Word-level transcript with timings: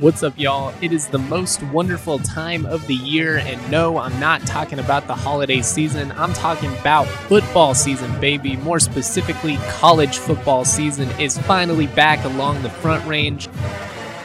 What's 0.00 0.22
up, 0.22 0.32
y'all? 0.38 0.72
It 0.80 0.94
is 0.94 1.08
the 1.08 1.18
most 1.18 1.62
wonderful 1.64 2.20
time 2.20 2.64
of 2.64 2.86
the 2.86 2.94
year, 2.94 3.36
and 3.36 3.70
no, 3.70 3.98
I'm 3.98 4.18
not 4.18 4.40
talking 4.46 4.78
about 4.78 5.06
the 5.06 5.14
holiday 5.14 5.60
season. 5.60 6.10
I'm 6.12 6.32
talking 6.32 6.72
about 6.78 7.06
football 7.06 7.74
season, 7.74 8.18
baby. 8.18 8.56
More 8.56 8.80
specifically, 8.80 9.58
college 9.68 10.16
football 10.16 10.64
season 10.64 11.10
is 11.20 11.36
finally 11.36 11.86
back 11.86 12.24
along 12.24 12.62
the 12.62 12.70
front 12.70 13.06
range. 13.06 13.50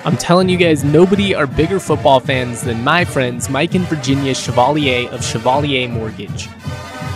I'm 0.05 0.15
telling 0.15 0.47
you 0.47 0.55
guys, 0.55 0.85
nobody 0.85 1.35
are 1.35 1.45
bigger 1.45 1.81
football 1.81 2.21
fans 2.21 2.61
than 2.61 2.81
my 2.81 3.03
friends 3.03 3.49
Mike 3.49 3.75
and 3.75 3.85
Virginia 3.87 4.33
Chevalier 4.33 5.09
of 5.09 5.25
Chevalier 5.25 5.89
Mortgage. 5.89 6.47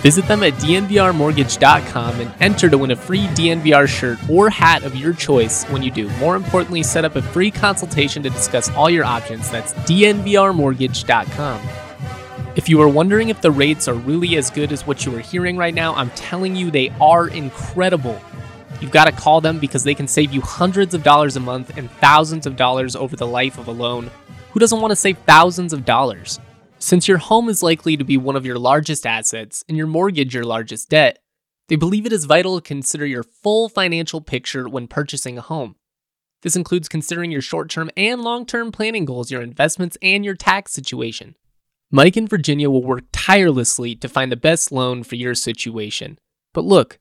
Visit 0.01 0.27
them 0.29 0.43
at 0.43 0.53
dnvrmortgage.com 0.53 2.21
and 2.21 2.33
enter 2.39 2.69
to 2.69 2.77
win 2.77 2.91
a 2.91 2.95
free 2.95 3.27
DNVR 3.27 3.85
shirt 3.85 4.17
or 4.29 4.49
hat 4.49 4.83
of 4.83 4.95
your 4.95 5.11
choice 5.11 5.65
when 5.65 5.83
you 5.83 5.91
do. 5.91 6.07
More 6.19 6.37
importantly, 6.37 6.83
set 6.83 7.03
up 7.03 7.17
a 7.17 7.21
free 7.21 7.51
consultation 7.51 8.23
to 8.23 8.29
discuss 8.29 8.69
all 8.71 8.89
your 8.89 9.03
options. 9.03 9.51
That's 9.51 9.73
dnvrmortgage.com. 9.73 11.61
If 12.55 12.69
you 12.69 12.81
are 12.81 12.87
wondering 12.87 13.27
if 13.27 13.41
the 13.41 13.51
rates 13.51 13.89
are 13.89 13.93
really 13.93 14.37
as 14.37 14.49
good 14.49 14.71
as 14.71 14.87
what 14.87 15.05
you 15.05 15.13
are 15.17 15.19
hearing 15.19 15.57
right 15.57 15.73
now, 15.73 15.93
I'm 15.95 16.11
telling 16.11 16.55
you 16.55 16.71
they 16.71 16.89
are 17.01 17.27
incredible. 17.27 18.21
You've 18.79 18.91
got 18.91 19.05
to 19.05 19.11
call 19.11 19.41
them 19.41 19.59
because 19.59 19.83
they 19.83 19.95
can 19.95 20.07
save 20.07 20.33
you 20.33 20.39
hundreds 20.39 20.93
of 20.93 21.03
dollars 21.03 21.35
a 21.35 21.41
month 21.41 21.77
and 21.77 21.91
thousands 21.91 22.45
of 22.45 22.55
dollars 22.55 22.95
over 22.95 23.17
the 23.17 23.27
life 23.27 23.57
of 23.57 23.67
a 23.67 23.71
loan. 23.71 24.09
Who 24.51 24.61
doesn't 24.61 24.79
want 24.79 24.91
to 24.91 24.95
save 24.95 25.17
thousands 25.19 25.73
of 25.73 25.83
dollars? 25.83 26.39
Since 26.81 27.09
your 27.09 27.17
home 27.17 27.49
is 27.49 27.61
likely 27.61 27.97
to 27.97 28.05
be 28.05 28.15
one 28.15 28.37
of 28.37 28.45
your 28.45 28.57
largest 28.57 29.05
assets 29.05 29.65
and 29.67 29.77
your 29.77 29.85
mortgage 29.85 30.33
your 30.33 30.45
largest 30.45 30.89
debt, 30.89 31.19
they 31.67 31.75
believe 31.75 32.05
it 32.05 32.13
is 32.13 32.23
vital 32.23 32.55
to 32.55 32.65
consider 32.65 33.05
your 33.05 33.21
full 33.21 33.67
financial 33.67 34.21
picture 34.21 34.67
when 34.67 34.87
purchasing 34.87 35.37
a 35.37 35.41
home. 35.41 35.75
This 36.41 36.55
includes 36.55 36.87
considering 36.87 37.31
your 37.31 37.41
short 37.41 37.69
term 37.69 37.91
and 37.97 38.21
long 38.21 38.45
term 38.45 38.71
planning 38.71 39.03
goals, 39.03 39.29
your 39.29 39.41
investments, 39.41 39.97
and 40.01 40.23
your 40.23 40.35
tax 40.35 40.71
situation. 40.71 41.35
Mike 41.91 42.15
and 42.15 42.29
Virginia 42.29 42.69
will 42.69 42.83
work 42.83 43.03
tirelessly 43.11 43.93
to 43.95 44.07
find 44.07 44.31
the 44.31 44.37
best 44.37 44.71
loan 44.71 45.03
for 45.03 45.15
your 45.15 45.35
situation. 45.35 46.17
But 46.53 46.63
look, 46.63 46.97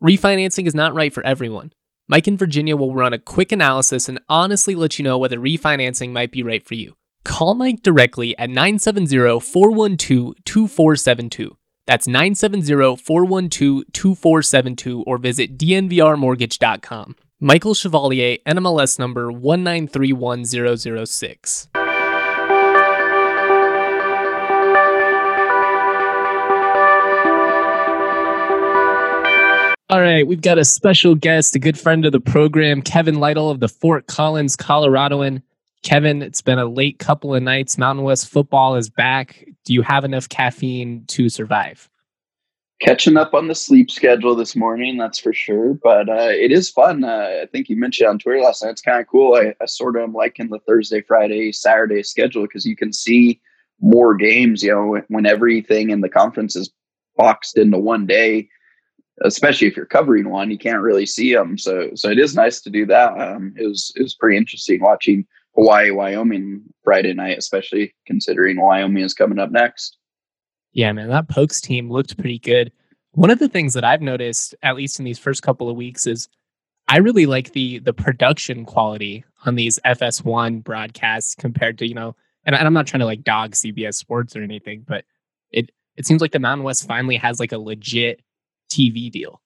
refinancing 0.00 0.68
is 0.68 0.76
not 0.76 0.94
right 0.94 1.12
for 1.12 1.26
everyone. 1.26 1.72
Mike 2.06 2.28
and 2.28 2.38
Virginia 2.38 2.76
will 2.76 2.94
run 2.94 3.12
a 3.12 3.18
quick 3.18 3.50
analysis 3.50 4.08
and 4.08 4.20
honestly 4.28 4.76
let 4.76 4.98
you 4.98 5.02
know 5.02 5.18
whether 5.18 5.38
refinancing 5.38 6.12
might 6.12 6.30
be 6.30 6.44
right 6.44 6.64
for 6.64 6.74
you. 6.74 6.94
Call 7.24 7.54
Mike 7.54 7.82
directly 7.82 8.36
at 8.38 8.50
970 8.50 9.40
412 9.40 10.34
2472. 10.44 11.56
That's 11.86 12.06
970 12.06 12.96
412 12.96 13.84
2472 13.92 15.02
or 15.02 15.18
visit 15.18 15.58
dnvrmortgage.com. 15.58 17.16
Michael 17.40 17.74
Chevalier, 17.74 18.38
NMLS 18.46 19.00
number 19.00 19.32
1931006. 19.32 21.68
All 29.90 30.00
right, 30.00 30.26
we've 30.26 30.40
got 30.40 30.56
a 30.56 30.64
special 30.64 31.14
guest, 31.14 31.54
a 31.54 31.58
good 31.58 31.78
friend 31.78 32.06
of 32.06 32.12
the 32.12 32.20
program, 32.20 32.80
Kevin 32.80 33.16
Lytle 33.16 33.50
of 33.50 33.60
the 33.60 33.68
Fort 33.68 34.06
Collins, 34.06 34.56
Coloradoan. 34.56 35.42
Kevin, 35.82 36.22
it's 36.22 36.42
been 36.42 36.58
a 36.58 36.66
late 36.66 36.98
couple 36.98 37.34
of 37.34 37.42
nights. 37.42 37.76
Mountain 37.76 38.04
West 38.04 38.28
football 38.28 38.76
is 38.76 38.88
back. 38.88 39.44
Do 39.64 39.72
you 39.72 39.82
have 39.82 40.04
enough 40.04 40.28
caffeine 40.28 41.04
to 41.08 41.28
survive? 41.28 41.88
Catching 42.80 43.16
up 43.16 43.34
on 43.34 43.48
the 43.48 43.54
sleep 43.54 43.90
schedule 43.90 44.34
this 44.34 44.56
morning, 44.56 44.96
that's 44.96 45.18
for 45.18 45.32
sure. 45.32 45.74
But 45.74 46.08
uh, 46.08 46.30
it 46.30 46.50
is 46.50 46.70
fun. 46.70 47.04
Uh, 47.04 47.40
I 47.42 47.46
think 47.46 47.68
you 47.68 47.76
mentioned 47.76 48.08
on 48.08 48.18
Twitter 48.18 48.40
last 48.40 48.62
night. 48.62 48.70
It's 48.70 48.80
kind 48.80 49.00
of 49.00 49.06
cool. 49.06 49.34
I, 49.34 49.54
I 49.60 49.66
sort 49.66 49.96
of 49.96 50.02
am 50.02 50.12
liking 50.12 50.48
the 50.48 50.58
Thursday, 50.60 51.02
Friday, 51.02 51.52
Saturday 51.52 52.02
schedule 52.02 52.42
because 52.42 52.66
you 52.66 52.76
can 52.76 52.92
see 52.92 53.40
more 53.80 54.14
games. 54.14 54.62
You 54.62 54.72
know, 54.72 55.00
when 55.08 55.26
everything 55.26 55.90
in 55.90 56.00
the 56.00 56.08
conference 56.08 56.56
is 56.56 56.70
boxed 57.16 57.58
into 57.58 57.78
one 57.78 58.06
day 58.06 58.48
especially 59.24 59.66
if 59.66 59.76
you're 59.76 59.86
covering 59.86 60.30
one, 60.30 60.50
you 60.50 60.58
can't 60.58 60.80
really 60.80 61.06
see 61.06 61.32
them. 61.34 61.56
So, 61.58 61.90
so 61.94 62.08
it 62.08 62.18
is 62.18 62.34
nice 62.34 62.60
to 62.62 62.70
do 62.70 62.86
that. 62.86 63.12
Um, 63.20 63.54
it 63.56 63.66
was 63.66 63.92
it 63.94 64.02
was 64.02 64.14
pretty 64.14 64.36
interesting 64.36 64.80
watching 64.80 65.26
Hawaii, 65.54 65.90
Wyoming 65.90 66.62
Friday 66.82 67.12
night, 67.12 67.38
especially 67.38 67.94
considering 68.06 68.60
Wyoming 68.60 69.04
is 69.04 69.14
coming 69.14 69.38
up 69.38 69.50
next. 69.50 69.98
Yeah, 70.72 70.92
man, 70.92 71.08
that 71.08 71.28
Pokes 71.28 71.60
team 71.60 71.90
looked 71.90 72.16
pretty 72.16 72.38
good. 72.38 72.72
One 73.12 73.30
of 73.30 73.38
the 73.38 73.48
things 73.48 73.74
that 73.74 73.84
I've 73.84 74.00
noticed, 74.00 74.54
at 74.62 74.76
least 74.76 74.98
in 74.98 75.04
these 75.04 75.18
first 75.18 75.42
couple 75.42 75.68
of 75.68 75.76
weeks, 75.76 76.06
is 76.06 76.28
I 76.88 76.98
really 76.98 77.26
like 77.26 77.52
the 77.52 77.78
the 77.78 77.92
production 77.92 78.64
quality 78.64 79.24
on 79.44 79.54
these 79.54 79.78
FS1 79.84 80.64
broadcasts 80.64 81.34
compared 81.34 81.78
to 81.78 81.86
you 81.86 81.94
know, 81.94 82.16
and, 82.44 82.56
and 82.56 82.66
I'm 82.66 82.72
not 82.72 82.86
trying 82.86 83.00
to 83.00 83.06
like 83.06 83.22
dog 83.22 83.52
CBS 83.52 83.94
Sports 83.94 84.34
or 84.34 84.42
anything, 84.42 84.84
but 84.86 85.04
it 85.50 85.70
it 85.96 86.06
seems 86.06 86.22
like 86.22 86.32
the 86.32 86.38
Mountain 86.38 86.64
West 86.64 86.88
finally 86.88 87.16
has 87.16 87.38
like 87.38 87.52
a 87.52 87.58
legit 87.58 88.22
TV 88.70 89.10
deal. 89.10 89.42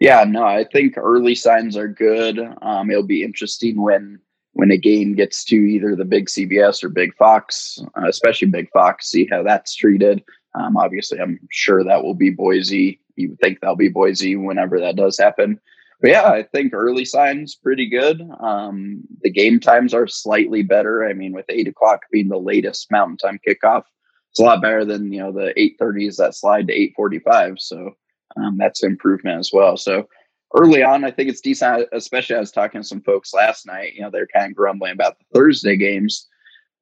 Yeah, 0.00 0.24
no, 0.24 0.42
I 0.42 0.64
think 0.64 0.94
early 0.96 1.34
signs 1.34 1.76
are 1.76 1.88
good. 1.88 2.40
Um, 2.62 2.90
it'll 2.90 3.06
be 3.06 3.22
interesting 3.22 3.80
when 3.80 4.20
when 4.54 4.70
a 4.70 4.76
game 4.76 5.14
gets 5.14 5.44
to 5.44 5.56
either 5.56 5.94
the 5.94 6.04
big 6.04 6.26
CBS 6.26 6.82
or 6.82 6.88
big 6.88 7.14
Fox, 7.16 7.78
uh, 7.96 8.08
especially 8.08 8.48
big 8.48 8.70
Fox, 8.70 9.10
see 9.10 9.28
how 9.30 9.42
that's 9.42 9.74
treated. 9.74 10.22
Um, 10.54 10.76
obviously, 10.76 11.20
I'm 11.20 11.38
sure 11.50 11.84
that 11.84 12.02
will 12.02 12.14
be 12.14 12.30
Boise. 12.30 13.00
You 13.16 13.30
would 13.30 13.40
think 13.40 13.60
that'll 13.60 13.76
be 13.76 13.88
Boise 13.88 14.36
whenever 14.36 14.80
that 14.80 14.96
does 14.96 15.18
happen. 15.18 15.60
But 16.00 16.10
yeah, 16.10 16.30
I 16.30 16.44
think 16.44 16.72
early 16.72 17.04
signs 17.04 17.54
pretty 17.54 17.88
good. 17.88 18.22
Um, 18.40 19.02
the 19.22 19.30
game 19.30 19.58
times 19.58 19.92
are 19.92 20.06
slightly 20.06 20.62
better. 20.62 21.04
I 21.04 21.14
mean, 21.14 21.32
with 21.32 21.46
eight 21.48 21.68
o'clock 21.68 22.02
being 22.12 22.28
the 22.28 22.38
latest 22.38 22.90
Mountain 22.92 23.16
Time 23.18 23.40
kickoff, 23.46 23.84
it's 24.30 24.40
a 24.40 24.44
lot 24.44 24.62
better 24.62 24.84
than 24.84 25.12
you 25.12 25.20
know 25.20 25.32
the 25.32 25.58
eight 25.58 25.76
thirties 25.78 26.16
that 26.16 26.34
slide 26.34 26.68
to 26.68 26.74
eight 26.74 26.92
forty 26.94 27.18
five. 27.18 27.56
So 27.58 27.96
um, 28.36 28.56
that's 28.58 28.82
improvement 28.82 29.38
as 29.38 29.50
well. 29.52 29.76
So 29.76 30.08
early 30.54 30.82
on, 30.82 31.04
I 31.04 31.10
think 31.10 31.28
it's 31.28 31.40
decent. 31.40 31.88
Especially 31.92 32.36
I 32.36 32.40
was 32.40 32.52
talking 32.52 32.80
to 32.80 32.86
some 32.86 33.02
folks 33.02 33.34
last 33.34 33.66
night. 33.66 33.94
You 33.94 34.02
know, 34.02 34.10
they're 34.10 34.26
kind 34.26 34.50
of 34.50 34.56
grumbling 34.56 34.92
about 34.92 35.18
the 35.18 35.24
Thursday 35.34 35.76
games, 35.76 36.28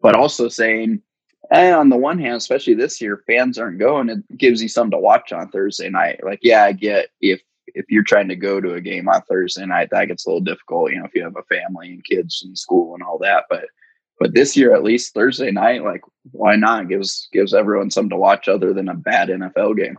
but 0.00 0.14
also 0.14 0.48
saying, 0.48 1.02
and 1.50 1.74
on 1.74 1.88
the 1.88 1.96
one 1.96 2.18
hand, 2.18 2.36
especially 2.36 2.74
this 2.74 3.00
year, 3.00 3.22
fans 3.26 3.58
aren't 3.58 3.78
going. 3.78 4.08
It 4.08 4.38
gives 4.38 4.62
you 4.62 4.68
something 4.68 4.92
to 4.92 4.98
watch 4.98 5.32
on 5.32 5.50
Thursday 5.50 5.90
night. 5.90 6.20
Like, 6.22 6.40
yeah, 6.42 6.64
I 6.64 6.72
get 6.72 7.08
if 7.20 7.40
if 7.74 7.86
you're 7.88 8.04
trying 8.04 8.28
to 8.28 8.36
go 8.36 8.60
to 8.60 8.74
a 8.74 8.80
game 8.80 9.08
on 9.08 9.22
Thursday 9.22 9.64
night, 9.64 9.88
that 9.90 10.06
gets 10.06 10.26
a 10.26 10.28
little 10.28 10.40
difficult. 10.40 10.92
You 10.92 10.98
know, 10.98 11.06
if 11.06 11.14
you 11.14 11.22
have 11.24 11.36
a 11.36 11.42
family 11.54 11.88
and 11.88 12.04
kids 12.04 12.42
and 12.44 12.56
school 12.56 12.94
and 12.94 13.02
all 13.02 13.18
that. 13.18 13.44
But 13.48 13.64
but 14.18 14.34
this 14.34 14.56
year, 14.56 14.74
at 14.74 14.84
least 14.84 15.14
Thursday 15.14 15.50
night, 15.50 15.82
like 15.82 16.02
why 16.30 16.56
not? 16.56 16.88
Gives 16.88 17.28
gives 17.32 17.54
everyone 17.54 17.90
something 17.90 18.10
to 18.10 18.16
watch 18.16 18.48
other 18.48 18.72
than 18.72 18.88
a 18.88 18.94
bad 18.94 19.28
NFL 19.28 19.76
game. 19.76 19.98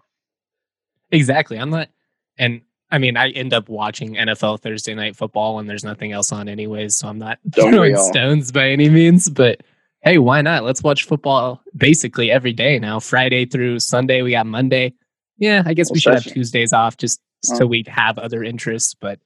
Exactly. 1.11 1.57
I'm 1.57 1.69
not, 1.69 1.89
and 2.37 2.61
I 2.93 2.99
mean, 2.99 3.17
I 3.17 3.31
end 3.31 3.55
up 3.55 3.69
watching 3.69 4.13
NFL 4.13 4.61
Thursday 4.61 4.93
night 4.93 5.15
football 5.15 5.55
when 5.55 5.65
there's 5.65 5.83
nothing 5.83 6.11
else 6.11 6.31
on, 6.31 6.47
anyways. 6.47 6.95
So 6.95 7.07
I'm 7.07 7.17
not 7.17 7.39
throwing 7.51 7.97
stones 7.97 8.51
by 8.51 8.69
any 8.69 8.87
means. 8.87 9.31
But 9.31 9.61
hey, 10.03 10.19
why 10.19 10.43
not? 10.43 10.63
Let's 10.63 10.83
watch 10.83 11.05
football 11.05 11.63
basically 11.75 12.29
every 12.29 12.53
day 12.53 12.77
now. 12.77 12.99
Friday 12.99 13.47
through 13.47 13.79
Sunday, 13.79 14.21
we 14.21 14.29
got 14.29 14.45
Monday. 14.45 14.93
Yeah, 15.39 15.63
I 15.65 15.73
guess 15.73 15.89
well, 15.89 15.95
we 15.95 15.99
should 16.01 16.13
have 16.13 16.23
Tuesdays 16.23 16.71
off 16.71 16.97
just 16.97 17.19
so 17.41 17.65
we 17.65 17.83
have 17.87 18.19
other 18.19 18.43
interests. 18.43 18.93
But 18.93 19.19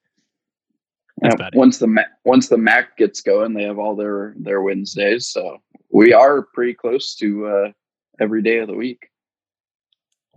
yeah, 1.21 1.49
once 1.53 1.77
the 1.77 2.05
once 2.23 2.47
the 2.47 2.57
MAC 2.57 2.95
gets 2.95 3.19
going, 3.19 3.53
they 3.53 3.63
have 3.63 3.79
all 3.79 3.97
their 3.97 4.33
their 4.37 4.61
Wednesdays. 4.61 5.27
So 5.27 5.57
we 5.91 6.13
are 6.13 6.43
pretty 6.53 6.73
close 6.73 7.15
to 7.15 7.47
uh, 7.47 7.71
every 8.17 8.41
day 8.41 8.59
of 8.59 8.67
the 8.67 8.75
week 8.75 9.09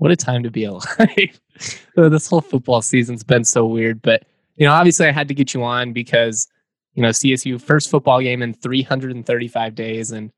what 0.01 0.11
a 0.11 0.17
time 0.17 0.43
to 0.43 0.51
be 0.51 0.65
alive. 0.65 1.41
this 1.95 2.27
whole 2.27 2.41
football 2.41 2.81
season's 2.81 3.23
been 3.23 3.45
so 3.45 3.67
weird, 3.67 4.01
but 4.01 4.25
you 4.57 4.67
know, 4.67 4.73
obviously 4.73 5.07
I 5.07 5.13
had 5.13 5.29
to 5.29 5.35
get 5.35 5.53
you 5.53 5.63
on 5.63 5.93
because 5.93 6.49
you 6.95 7.03
know, 7.03 7.11
CSU 7.11 7.61
first 7.61 7.91
football 7.91 8.21
game 8.21 8.43
in 8.43 8.55
335 8.55 9.75
days 9.75 10.11
and 10.11 10.31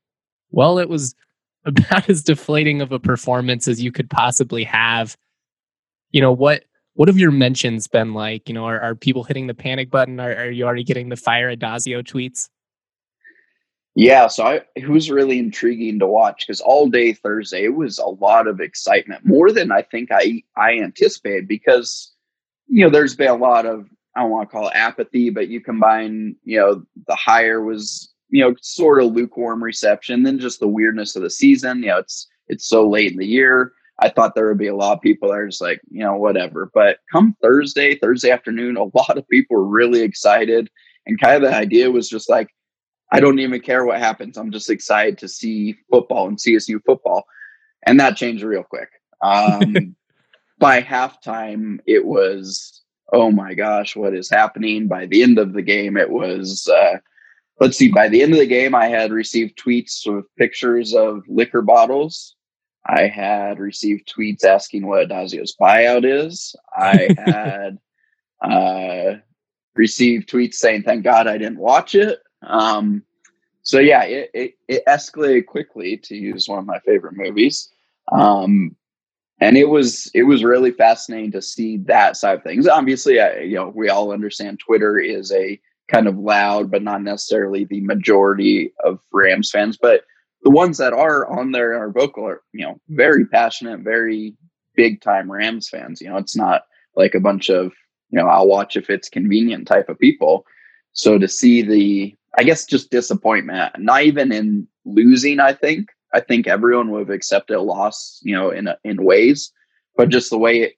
well, 0.51 0.79
it 0.79 0.89
was 0.89 1.15
about 1.65 2.09
as 2.09 2.21
deflating 2.21 2.81
of 2.81 2.91
a 2.91 2.99
performance 2.99 3.69
as 3.69 3.81
you 3.81 3.91
could 3.91 4.09
possibly 4.09 4.65
have. 4.65 5.15
You 6.11 6.19
know, 6.19 6.33
what 6.33 6.65
what 6.95 7.07
have 7.07 7.17
your 7.17 7.31
mentions 7.31 7.87
been 7.87 8.13
like? 8.13 8.49
You 8.49 8.55
know, 8.55 8.65
are, 8.65 8.81
are 8.81 8.95
people 8.95 9.23
hitting 9.23 9.47
the 9.47 9.53
panic 9.53 9.89
button? 9.89 10.19
Are, 10.19 10.35
are 10.35 10.51
you 10.51 10.65
already 10.65 10.83
getting 10.83 11.07
the 11.07 11.15
fire 11.15 11.55
Adazio 11.55 12.03
tweets? 12.03 12.49
Yeah, 13.95 14.27
so 14.27 14.43
I, 14.43 14.61
it 14.75 14.89
was 14.89 15.11
really 15.11 15.37
intriguing 15.37 15.99
to 15.99 16.07
watch 16.07 16.45
because 16.47 16.61
all 16.61 16.89
day 16.89 17.13
Thursday 17.13 17.65
it 17.65 17.75
was 17.75 17.99
a 17.99 18.07
lot 18.07 18.47
of 18.47 18.59
excitement, 18.59 19.25
more 19.25 19.51
than 19.51 19.71
I 19.71 19.83
think 19.83 20.09
I 20.11 20.41
I 20.57 20.79
anticipated. 20.79 21.47
Because 21.47 22.11
you 22.67 22.83
know, 22.83 22.89
there's 22.89 23.15
been 23.15 23.29
a 23.29 23.35
lot 23.35 23.65
of 23.67 23.87
I 24.15 24.21
don't 24.21 24.31
want 24.31 24.49
to 24.49 24.51
call 24.51 24.67
it 24.67 24.75
apathy, 24.75 25.29
but 25.29 25.47
you 25.47 25.61
combine 25.61 26.35
you 26.43 26.59
know 26.59 26.83
the 27.07 27.15
hire 27.15 27.61
was 27.61 28.11
you 28.29 28.43
know 28.43 28.55
sort 28.61 29.03
of 29.03 29.11
lukewarm 29.11 29.63
reception, 29.63 30.23
then 30.23 30.39
just 30.39 30.59
the 30.59 30.67
weirdness 30.67 31.15
of 31.15 31.21
the 31.21 31.29
season. 31.29 31.83
You 31.83 31.89
know, 31.89 31.97
it's 31.99 32.27
it's 32.47 32.67
so 32.67 32.89
late 32.89 33.11
in 33.11 33.19
the 33.19 33.27
year. 33.27 33.73
I 33.99 34.09
thought 34.09 34.33
there 34.33 34.47
would 34.47 34.57
be 34.57 34.67
a 34.67 34.75
lot 34.75 34.93
of 34.93 35.01
people 35.01 35.29
that 35.29 35.37
are 35.37 35.47
just 35.47 35.61
like 35.61 35.81
you 35.91 36.03
know 36.03 36.15
whatever, 36.15 36.71
but 36.73 36.97
come 37.11 37.35
Thursday, 37.43 37.95
Thursday 37.95 38.31
afternoon, 38.31 38.75
a 38.75 38.83
lot 38.97 39.19
of 39.19 39.29
people 39.29 39.55
were 39.57 39.67
really 39.67 40.01
excited, 40.01 40.71
and 41.05 41.21
kind 41.21 41.35
of 41.35 41.43
the 41.43 41.55
idea 41.55 41.91
was 41.91 42.09
just 42.09 42.27
like 42.27 42.49
I 43.13 43.19
don't 43.19 43.37
even 43.37 43.61
care 43.61 43.85
what 43.85 43.99
happens. 43.99 44.37
I'm 44.37 44.51
just 44.51 44.71
excited 44.71 45.19
to 45.19 45.27
see 45.27 45.77
football 45.91 46.27
and 46.27 46.37
CSU 46.37 46.83
football. 46.83 47.25
And 47.85 47.99
that 47.99 48.17
changed 48.17 48.43
real 48.43 48.63
quick. 48.63 48.89
Um, 49.21 49.95
by 50.57 50.81
halftime, 50.81 51.77
it 51.85 52.03
was, 52.03 52.81
oh 53.13 53.29
my 53.29 53.53
gosh, 53.53 53.95
what 53.95 54.15
is 54.15 54.31
happening? 54.31 54.87
By 54.87 55.05
the 55.05 55.21
end 55.21 55.37
of 55.37 55.53
the 55.53 55.61
game, 55.61 55.95
it 55.95 56.09
was, 56.09 56.67
uh, 56.67 56.97
let's 57.59 57.77
see, 57.77 57.91
by 57.91 58.09
the 58.09 58.23
end 58.23 58.33
of 58.33 58.39
the 58.39 58.47
game, 58.47 58.73
I 58.73 58.87
had 58.87 59.11
received 59.11 59.59
tweets 59.59 60.01
with 60.07 60.25
pictures 60.39 60.95
of 60.95 61.21
liquor 61.27 61.61
bottles. 61.61 62.35
I 62.87 63.03
had 63.05 63.59
received 63.59 64.11
tweets 64.11 64.43
asking 64.43 64.87
what 64.87 65.07
Addazio's 65.07 65.55
buyout 65.61 66.03
is. 66.03 66.55
I 66.75 67.09
had 67.17 67.77
uh, 68.41 69.19
received 69.75 70.29
tweets 70.29 70.55
saying, 70.55 70.81
thank 70.81 71.03
God 71.03 71.27
I 71.27 71.37
didn't 71.37 71.59
watch 71.59 71.93
it. 71.93 72.17
Um, 72.47 73.03
so 73.63 73.79
yeah, 73.79 74.03
it, 74.03 74.29
it, 74.33 74.53
it, 74.67 74.85
escalated 74.87 75.45
quickly 75.45 75.97
to 75.97 76.15
use 76.15 76.47
one 76.47 76.59
of 76.59 76.65
my 76.65 76.79
favorite 76.79 77.15
movies. 77.15 77.69
Um, 78.11 78.75
and 79.39 79.57
it 79.57 79.67
was 79.67 80.11
it 80.13 80.23
was 80.23 80.43
really 80.43 80.71
fascinating 80.71 81.31
to 81.31 81.41
see 81.41 81.77
that 81.77 82.17
side 82.17 82.37
of 82.37 82.43
things. 82.43 82.67
Obviously, 82.67 83.19
I, 83.19 83.39
you 83.39 83.55
know, 83.55 83.71
we 83.73 83.89
all 83.89 84.11
understand 84.11 84.59
Twitter 84.59 84.99
is 84.99 85.31
a 85.31 85.59
kind 85.87 86.07
of 86.07 86.17
loud, 86.17 86.71
but 86.71 86.83
not 86.83 87.01
necessarily 87.01 87.65
the 87.65 87.81
majority 87.81 88.73
of 88.83 88.99
Rams 89.11 89.51
fans. 89.51 89.77
But 89.77 90.03
the 90.43 90.49
ones 90.49 90.77
that 90.77 90.93
are 90.93 91.27
on 91.27 91.51
there 91.51 91.77
are 91.77 91.91
vocal 91.91 92.25
are 92.27 92.41
you 92.53 92.65
know 92.65 92.79
very 92.89 93.25
passionate, 93.25 93.81
very 93.81 94.35
big 94.75 95.01
time 95.01 95.31
Rams 95.31 95.69
fans. 95.69 96.01
You 96.01 96.09
know, 96.09 96.17
it's 96.17 96.35
not 96.35 96.63
like 96.95 97.15
a 97.15 97.19
bunch 97.19 97.49
of 97.49 97.73
you 98.11 98.19
know 98.19 98.27
I'll 98.27 98.47
watch 98.47 98.75
if 98.77 98.89
it's 98.89 99.09
convenient 99.09 99.67
type 99.67 99.89
of 99.89 99.99
people. 99.99 100.45
So 100.93 101.17
to 101.17 101.27
see 101.27 101.61
the 101.63 102.15
I 102.37 102.43
guess 102.43 102.65
just 102.65 102.91
disappointment, 102.91 103.73
not 103.79 104.03
even 104.03 104.31
in 104.31 104.67
losing. 104.85 105.39
I 105.39 105.53
think 105.53 105.89
I 106.13 106.19
think 106.19 106.47
everyone 106.47 106.91
would 106.91 106.99
have 106.99 107.09
accepted 107.09 107.55
a 107.55 107.61
loss, 107.61 108.19
you 108.23 108.35
know, 108.35 108.49
in 108.49 108.69
in 108.83 109.03
ways, 109.03 109.51
but 109.95 110.09
just 110.09 110.29
the 110.29 110.37
way 110.37 110.61
it, 110.61 110.73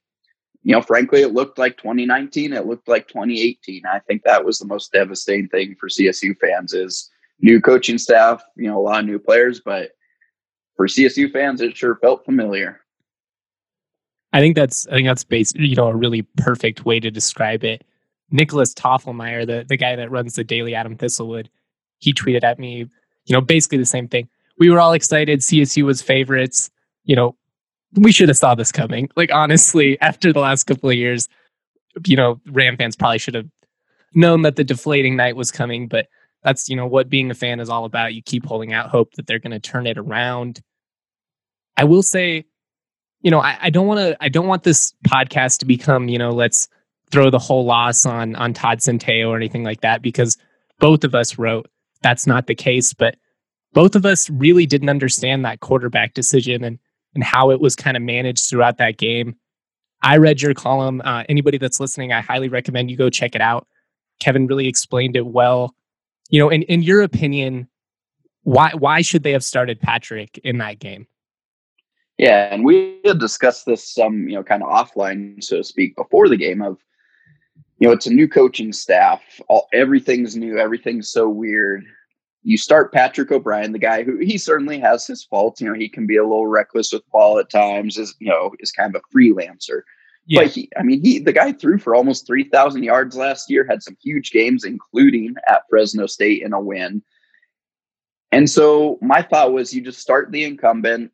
you 0.64 0.74
know, 0.74 0.82
frankly, 0.82 1.22
it 1.22 1.34
looked 1.34 1.58
like 1.58 1.78
2019. 1.78 2.54
It 2.54 2.66
looked 2.66 2.88
like 2.88 3.08
2018. 3.08 3.84
I 3.86 4.00
think 4.00 4.24
that 4.24 4.44
was 4.44 4.60
the 4.60 4.66
most 4.66 4.92
devastating 4.92 5.48
thing 5.50 5.76
for 5.80 5.88
CSU 5.88 6.36
fans 6.40 6.74
is 6.74 7.10
new 7.40 7.62
coaching 7.62 7.98
staff, 7.98 8.42
you 8.56 8.68
know, 8.68 8.80
a 8.80 8.82
lot 8.82 9.00
of 9.00 9.06
new 9.06 9.20
players, 9.20 9.62
but 9.64 9.92
for 10.76 10.88
CSU 10.88 11.32
fans, 11.32 11.62
it 11.62 11.76
sure 11.78 11.98
felt 12.02 12.26
familiar. 12.26 12.82
I 14.34 14.42
think 14.42 14.56
that's 14.56 14.88
I 14.88 14.92
think 14.92 15.08
that's 15.08 15.24
based, 15.24 15.56
you 15.56 15.76
know, 15.76 15.88
a 15.88 15.96
really 15.96 16.24
perfect 16.38 16.86
way 16.86 17.00
to 17.00 17.10
describe 17.10 17.64
it. 17.64 17.86
Nicholas 18.32 18.74
Toffelmeyer, 18.74 19.46
the, 19.46 19.66
the 19.68 19.78
guy 19.78 19.96
that 19.96 20.12
runs 20.12 20.36
the 20.36 20.44
Daily 20.44 20.76
Adam 20.76 20.98
Thistlewood, 20.98 21.48
he 22.00 22.14
tweeted 22.14 22.44
at 22.44 22.60
me, 22.60 22.88
you 23.26 23.34
know, 23.34 23.42
basically 23.42 23.78
the 23.78 23.86
same 23.86 24.08
thing. 24.08 24.28
We 24.58 24.70
were 24.70 24.80
all 24.80 24.94
excited. 24.94 25.40
CSU 25.40 25.84
was 25.84 26.02
favorites. 26.02 26.70
You 27.04 27.16
know, 27.16 27.36
we 27.94 28.12
should 28.12 28.30
have 28.30 28.38
saw 28.38 28.56
this 28.56 28.72
coming. 28.72 29.10
Like 29.16 29.32
honestly, 29.34 30.00
after 30.02 30.34
the 30.34 30.40
last 30.40 30.66
couple 30.66 30.90
of 30.90 30.96
years, 30.96 31.28
you 32.06 32.16
know, 32.16 32.42
Ram 32.48 32.78
fans 32.78 32.96
probably 32.96 33.20
should 33.20 33.36
have 33.36 33.48
known 34.14 34.42
that 34.44 34.56
the 34.56 34.64
deflating 34.64 35.16
night 35.16 35.36
was 35.36 35.52
coming. 35.52 35.88
But 35.88 36.08
that's 36.44 36.70
you 36.70 36.76
know 36.76 36.86
what 36.86 37.10
being 37.10 37.32
a 37.32 37.36
fan 37.36 37.60
is 37.60 37.70
all 37.70 37.86
about. 37.86 38.14
You 38.14 38.22
keep 38.22 38.46
holding 38.46 38.74
out 38.74 38.90
hope 38.90 39.14
that 39.16 39.28
they're 39.28 39.40
going 39.40 39.52
to 39.52 39.60
turn 39.60 39.88
it 39.88 39.98
around. 39.98 40.62
I 41.78 41.84
will 41.84 42.04
say, 42.04 42.46
you 43.22 43.32
know, 43.32 43.40
I, 43.40 43.58
I 43.62 43.70
don't 43.70 43.88
want 43.88 44.00
to. 44.00 44.18
I 44.22 44.30
don't 44.30 44.48
want 44.48 44.64
this 44.64 44.94
podcast 45.08 45.60
to 45.60 45.66
become 45.66 46.10
you 46.10 46.18
know 46.18 46.32
let's 46.32 46.68
throw 47.12 47.30
the 47.30 47.40
whole 47.40 47.66
loss 47.66 48.06
on 48.06 48.36
on 48.36 48.54
Todd 48.54 48.80
Centeio 48.80 49.30
or 49.30 49.36
anything 49.36 49.64
like 49.64 49.82
that 49.82 50.02
because 50.02 50.38
both 50.80 51.04
of 51.04 51.16
us 51.16 51.38
wrote 51.38 51.70
that's 52.02 52.28
not 52.28 52.48
the 52.48 52.56
case. 52.56 52.94
But 52.94 53.16
both 53.74 53.96
of 53.96 54.06
us 54.06 54.30
really 54.30 54.66
didn't 54.66 54.90
understand 54.90 55.44
that 55.46 55.60
quarterback 55.60 56.14
decision 56.14 56.64
and 56.64 56.80
and 57.14 57.24
how 57.24 57.50
it 57.52 57.62
was 57.62 57.76
kind 57.76 57.96
of 57.96 58.04
managed 58.04 58.50
throughout 58.50 58.78
that 58.78 58.98
game. 58.98 59.36
I 60.02 60.18
read 60.18 60.42
your 60.42 60.54
column. 60.54 61.02
Uh, 61.04 61.24
anybody 61.30 61.58
that's 61.58 61.80
listening, 61.80 62.12
I 62.12 62.22
highly 62.22 62.50
recommend 62.50 62.92
you 62.92 62.98
go 62.98 63.10
check 63.10 63.36
it 63.36 63.42
out. 63.42 63.68
Kevin 64.20 64.48
really 64.48 64.68
explained 64.68 65.16
it 65.16 65.26
well. 65.26 65.74
You 66.30 66.40
know, 66.40 66.50
in, 66.50 66.64
in 66.64 66.82
your 66.84 67.02
opinion, 67.02 67.68
why 68.44 68.72
why 68.78 69.02
should 69.02 69.24
they 69.24 69.32
have 69.32 69.44
started 69.44 69.80
Patrick 69.80 70.38
in 70.40 70.58
that 70.60 70.80
game? 70.80 71.08
Yeah, 72.18 72.54
and 72.54 72.64
we 72.64 73.02
had 73.04 73.20
discussed 73.20 73.66
this 73.66 73.88
some, 73.88 74.30
you 74.30 74.36
know, 74.36 74.44
kind 74.44 74.64
of 74.64 74.70
offline, 74.70 75.44
so 75.44 75.58
to 75.58 75.64
speak, 75.64 75.96
before 75.96 76.30
the 76.30 76.38
game 76.38 76.62
of 76.62 76.78
you 77.78 77.88
know, 77.88 77.94
it's 77.94 78.08
a 78.08 78.14
new 78.14 78.28
coaching 78.28 78.72
staff. 78.72 79.22
All 79.48 79.68
everything's 79.74 80.36
new. 80.36 80.58
Everything's 80.58 81.10
so 81.10 81.28
weird. 81.28 81.84
You 82.44 82.58
start 82.58 82.94
Patrick 82.94 83.32
O'Brien, 83.32 83.72
the 83.72 83.80
guy 83.80 84.04
who 84.04 84.18
he 84.18 84.38
certainly 84.38 84.80
has 84.80 85.06
his 85.06 85.24
faults. 85.24 85.60
You 85.60 85.68
know, 85.68 85.74
he 85.74 85.90
can 85.90 86.06
be 86.06 86.18
a 86.18 86.24
little 86.24 86.48
reckless 86.48 86.94
with 86.94 87.10
ball 87.12 87.40
at 87.40 87.50
times. 87.50 87.98
Is 87.98 88.16
you 88.20 88.30
know, 88.30 88.54
is 88.60 88.72
kind 88.72 88.96
of 88.96 89.02
a 89.02 89.16
freelancer. 89.18 89.82
Yeah. 90.28 90.44
But 90.44 90.52
he, 90.52 90.70
I 90.78 90.84
mean, 90.84 91.02
he 91.02 91.20
the 91.20 91.34
guy 91.34 91.52
threw 91.52 91.78
for 91.78 91.96
almost 91.96 92.26
three 92.26 92.46
thousand 92.46 92.84
yards 92.84 93.16
last 93.18 93.50
year. 93.50 93.66
Had 93.68 93.84
some 93.84 93.98
huge 94.02 94.32
games, 94.32 94.64
including 94.64 95.36
at 95.48 95.64
Fresno 95.70 96.08
State 96.08 96.44
in 96.44 96.54
a 96.54 96.62
win. 96.62 97.04
And 98.32 98.50
so 98.50 99.00
my 99.02 99.22
thought 99.22 99.54
was, 99.54 99.74
you 99.74 99.82
just 99.82 100.00
start 100.00 100.32
the 100.32 100.44
incumbent. 100.44 101.12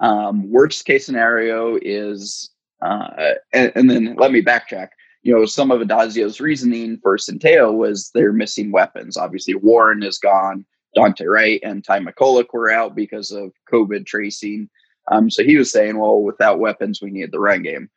Um, 0.00 0.50
worst 0.50 0.84
case 0.84 1.06
scenario 1.06 1.78
is, 1.80 2.50
uh, 2.82 3.08
and, 3.52 3.72
and 3.74 3.90
then 3.90 4.16
let 4.16 4.32
me 4.32 4.42
backtrack 4.42 4.88
you 5.28 5.34
know, 5.34 5.44
some 5.44 5.70
of 5.70 5.82
Addazio's 5.82 6.40
reasoning 6.40 6.96
for 7.02 7.18
Centeio 7.18 7.76
was 7.76 8.10
they're 8.14 8.32
missing 8.32 8.72
weapons. 8.72 9.18
Obviously, 9.18 9.54
Warren 9.54 10.02
is 10.02 10.18
gone, 10.18 10.64
Dante 10.94 11.26
Wright 11.26 11.60
and 11.62 11.84
Ty 11.84 12.00
McCulloch 12.00 12.46
were 12.54 12.70
out 12.70 12.96
because 12.96 13.30
of 13.30 13.52
COVID 13.70 14.06
tracing. 14.06 14.70
Um, 15.12 15.30
so 15.30 15.44
he 15.44 15.58
was 15.58 15.70
saying, 15.70 15.98
well, 15.98 16.22
without 16.22 16.60
weapons, 16.60 17.02
we 17.02 17.10
need 17.10 17.30
the 17.30 17.40
run 17.40 17.62
game. 17.62 17.90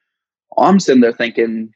I'm 0.57 0.78
sitting 0.78 1.00
there 1.00 1.13
thinking, 1.13 1.72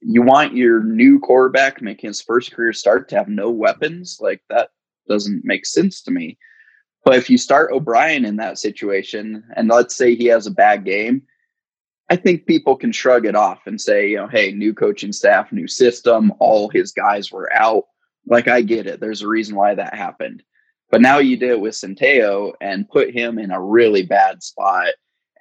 you 0.00 0.22
want 0.22 0.54
your 0.54 0.84
new 0.84 1.18
quarterback 1.18 1.82
making 1.82 2.10
his 2.10 2.22
first 2.22 2.52
career 2.52 2.72
start 2.72 3.08
to 3.08 3.16
have 3.16 3.26
no 3.26 3.50
weapons? 3.50 4.18
Like 4.20 4.42
that 4.48 4.68
doesn't 5.08 5.44
make 5.44 5.66
sense 5.66 6.02
to 6.02 6.12
me. 6.12 6.38
But 7.04 7.16
if 7.16 7.28
you 7.28 7.36
start 7.36 7.72
O'Brien 7.72 8.24
in 8.24 8.36
that 8.36 8.60
situation, 8.60 9.42
and 9.56 9.66
let's 9.66 9.96
say 9.96 10.14
he 10.14 10.26
has 10.26 10.46
a 10.46 10.52
bad 10.52 10.84
game, 10.84 11.22
I 12.10 12.16
think 12.16 12.46
people 12.46 12.76
can 12.76 12.92
shrug 12.92 13.24
it 13.26 13.34
off 13.34 13.66
and 13.66 13.80
say, 13.80 14.10
you 14.10 14.16
know, 14.16 14.28
hey, 14.28 14.52
new 14.52 14.74
coaching 14.74 15.12
staff, 15.12 15.52
new 15.52 15.66
system, 15.66 16.32
all 16.38 16.68
his 16.68 16.92
guys 16.92 17.32
were 17.32 17.52
out. 17.52 17.84
Like 18.26 18.48
I 18.48 18.60
get 18.60 18.86
it. 18.86 19.00
There's 19.00 19.22
a 19.22 19.28
reason 19.28 19.56
why 19.56 19.74
that 19.74 19.94
happened. 19.94 20.42
But 20.90 21.00
now 21.00 21.18
you 21.18 21.36
did 21.36 21.50
it 21.50 21.60
with 21.60 21.74
Centeio 21.74 22.52
and 22.60 22.88
put 22.88 23.10
him 23.10 23.38
in 23.38 23.50
a 23.50 23.60
really 23.60 24.02
bad 24.02 24.42
spot. 24.42 24.88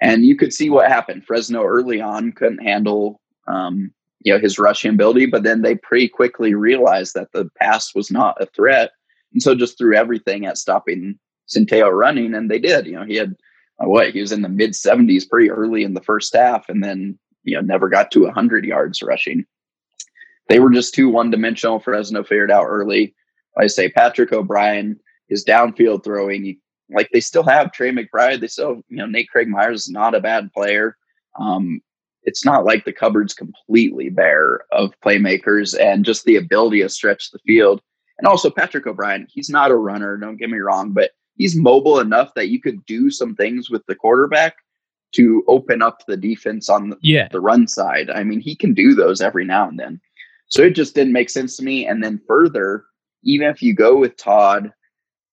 And 0.01 0.25
you 0.25 0.38
could 0.38 0.53
see 0.53 0.69
what 0.69 0.89
happened. 0.89 1.25
Fresno 1.25 1.63
early 1.63 2.01
on 2.01 2.31
couldn't 2.31 2.63
handle 2.63 3.21
um, 3.47 3.91
you 4.23 4.33
know, 4.33 4.39
his 4.39 4.57
rushing 4.57 4.91
ability, 4.91 5.25
but 5.25 5.43
then 5.43 5.61
they 5.61 5.75
pretty 5.75 6.07
quickly 6.07 6.53
realized 6.53 7.13
that 7.13 7.31
the 7.33 7.49
pass 7.59 7.93
was 7.93 8.09
not 8.09 8.41
a 8.41 8.45
threat. 8.47 8.91
And 9.33 9.41
so 9.41 9.53
just 9.53 9.77
threw 9.77 9.95
everything 9.95 10.45
at 10.45 10.57
stopping 10.57 11.19
Centeio 11.47 11.91
running, 11.91 12.33
and 12.33 12.49
they 12.49 12.59
did. 12.59 12.85
You 12.85 12.93
know, 12.93 13.05
he 13.05 13.15
had 13.15 13.35
what 13.77 14.11
he 14.11 14.21
was 14.21 14.31
in 14.31 14.41
the 14.41 14.49
mid 14.49 14.71
70s 14.71 15.29
pretty 15.29 15.49
early 15.49 15.83
in 15.83 15.93
the 15.93 16.01
first 16.01 16.35
half 16.35 16.69
and 16.69 16.83
then 16.83 17.17
you 17.43 17.55
know 17.55 17.61
never 17.61 17.89
got 17.89 18.11
to 18.11 18.23
100 18.23 18.65
yards 18.65 19.01
rushing. 19.01 19.45
They 20.49 20.59
were 20.59 20.71
just 20.71 20.93
too 20.93 21.09
one-dimensional. 21.09 21.79
Fresno 21.79 22.23
figured 22.23 22.51
out 22.51 22.65
early. 22.65 23.15
I 23.57 23.67
say 23.67 23.89
patrick 23.89 24.31
o'brien 24.31 24.99
his 25.27 25.45
downfield 25.45 26.03
throwing. 26.03 26.59
Like 26.89 27.09
they 27.11 27.21
still 27.21 27.43
have 27.43 27.71
trey 27.71 27.91
mcbride. 27.91 28.41
They 28.41 28.47
still 28.47 28.81
you 28.89 28.97
know 28.97 29.05
nate 29.05 29.29
craig 29.29 29.47
myers 29.47 29.85
is 29.85 29.89
not 29.89 30.15
a 30.15 30.21
bad 30.21 30.51
player. 30.53 30.97
Um, 31.39 31.81
it's 32.23 32.45
not 32.45 32.63
like 32.63 32.85
the 32.85 32.93
cupboard's 32.93 33.33
completely 33.33 34.09
bare 34.09 34.61
of 34.71 34.93
playmakers 35.03 35.77
and 35.77 36.05
just 36.05 36.23
the 36.23 36.37
ability 36.37 36.81
to 36.81 36.89
stretch 36.89 37.31
the 37.31 37.39
field. 37.39 37.81
And 38.17 38.27
also 38.27 38.49
patrick 38.49 38.85
o'brien 38.85 39.27
he's 39.29 39.49
not 39.49 39.71
a 39.71 39.75
runner 39.75 40.17
don't 40.17 40.37
get 40.37 40.49
me 40.49 40.59
wrong 40.59 40.91
but 40.91 41.11
he's 41.37 41.55
mobile 41.55 41.99
enough 41.99 42.33
that 42.35 42.49
you 42.49 42.61
could 42.61 42.85
do 42.85 43.09
some 43.09 43.35
things 43.35 43.69
with 43.69 43.85
the 43.87 43.95
quarterback 43.95 44.55
to 45.13 45.43
open 45.47 45.81
up 45.81 46.03
the 46.07 46.17
defense 46.17 46.69
on 46.69 46.89
the, 46.89 46.97
yeah. 47.01 47.27
the 47.31 47.39
run 47.39 47.67
side. 47.67 48.09
I 48.09 48.23
mean, 48.23 48.39
he 48.39 48.55
can 48.55 48.73
do 48.73 48.95
those 48.95 49.21
every 49.21 49.45
now 49.45 49.67
and 49.67 49.79
then. 49.79 50.01
So 50.47 50.63
it 50.63 50.75
just 50.75 50.95
didn't 50.95 51.13
make 51.13 51.29
sense 51.29 51.57
to 51.57 51.63
me. 51.63 51.87
And 51.87 52.03
then 52.03 52.21
further, 52.27 52.85
even 53.23 53.47
if 53.47 53.61
you 53.61 53.73
go 53.73 53.97
with 53.97 54.17
Todd, 54.17 54.71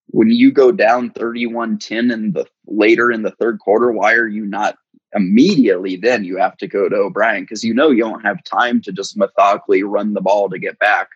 when 0.09 0.29
you 0.29 0.53
go 0.53 0.73
down 0.73 1.11
31-10 1.11 2.13
in 2.13 2.33
the 2.33 2.47
later 2.67 3.11
in 3.11 3.23
the 3.23 3.31
third 3.33 3.59
quarter, 3.61 3.91
why 3.93 4.15
are 4.15 4.27
you 4.27 4.45
not 4.45 4.77
immediately 5.15 5.97
then 5.97 6.25
you 6.25 6.37
have 6.37 6.57
to 6.59 6.67
go 6.67 6.89
to 6.89 6.97
O'Brien? 6.97 7.43
Because 7.43 7.65
you 7.65 7.75
know 7.75 7.91
you 7.91 8.03
don't 8.03 8.25
have 8.25 8.43
time 8.45 8.81
to 8.83 8.93
just 8.93 9.17
methodically 9.17 9.83
run 9.83 10.15
the 10.15 10.21
ball 10.21 10.49
to 10.51 10.59
get 10.59 10.79
back. 10.79 11.09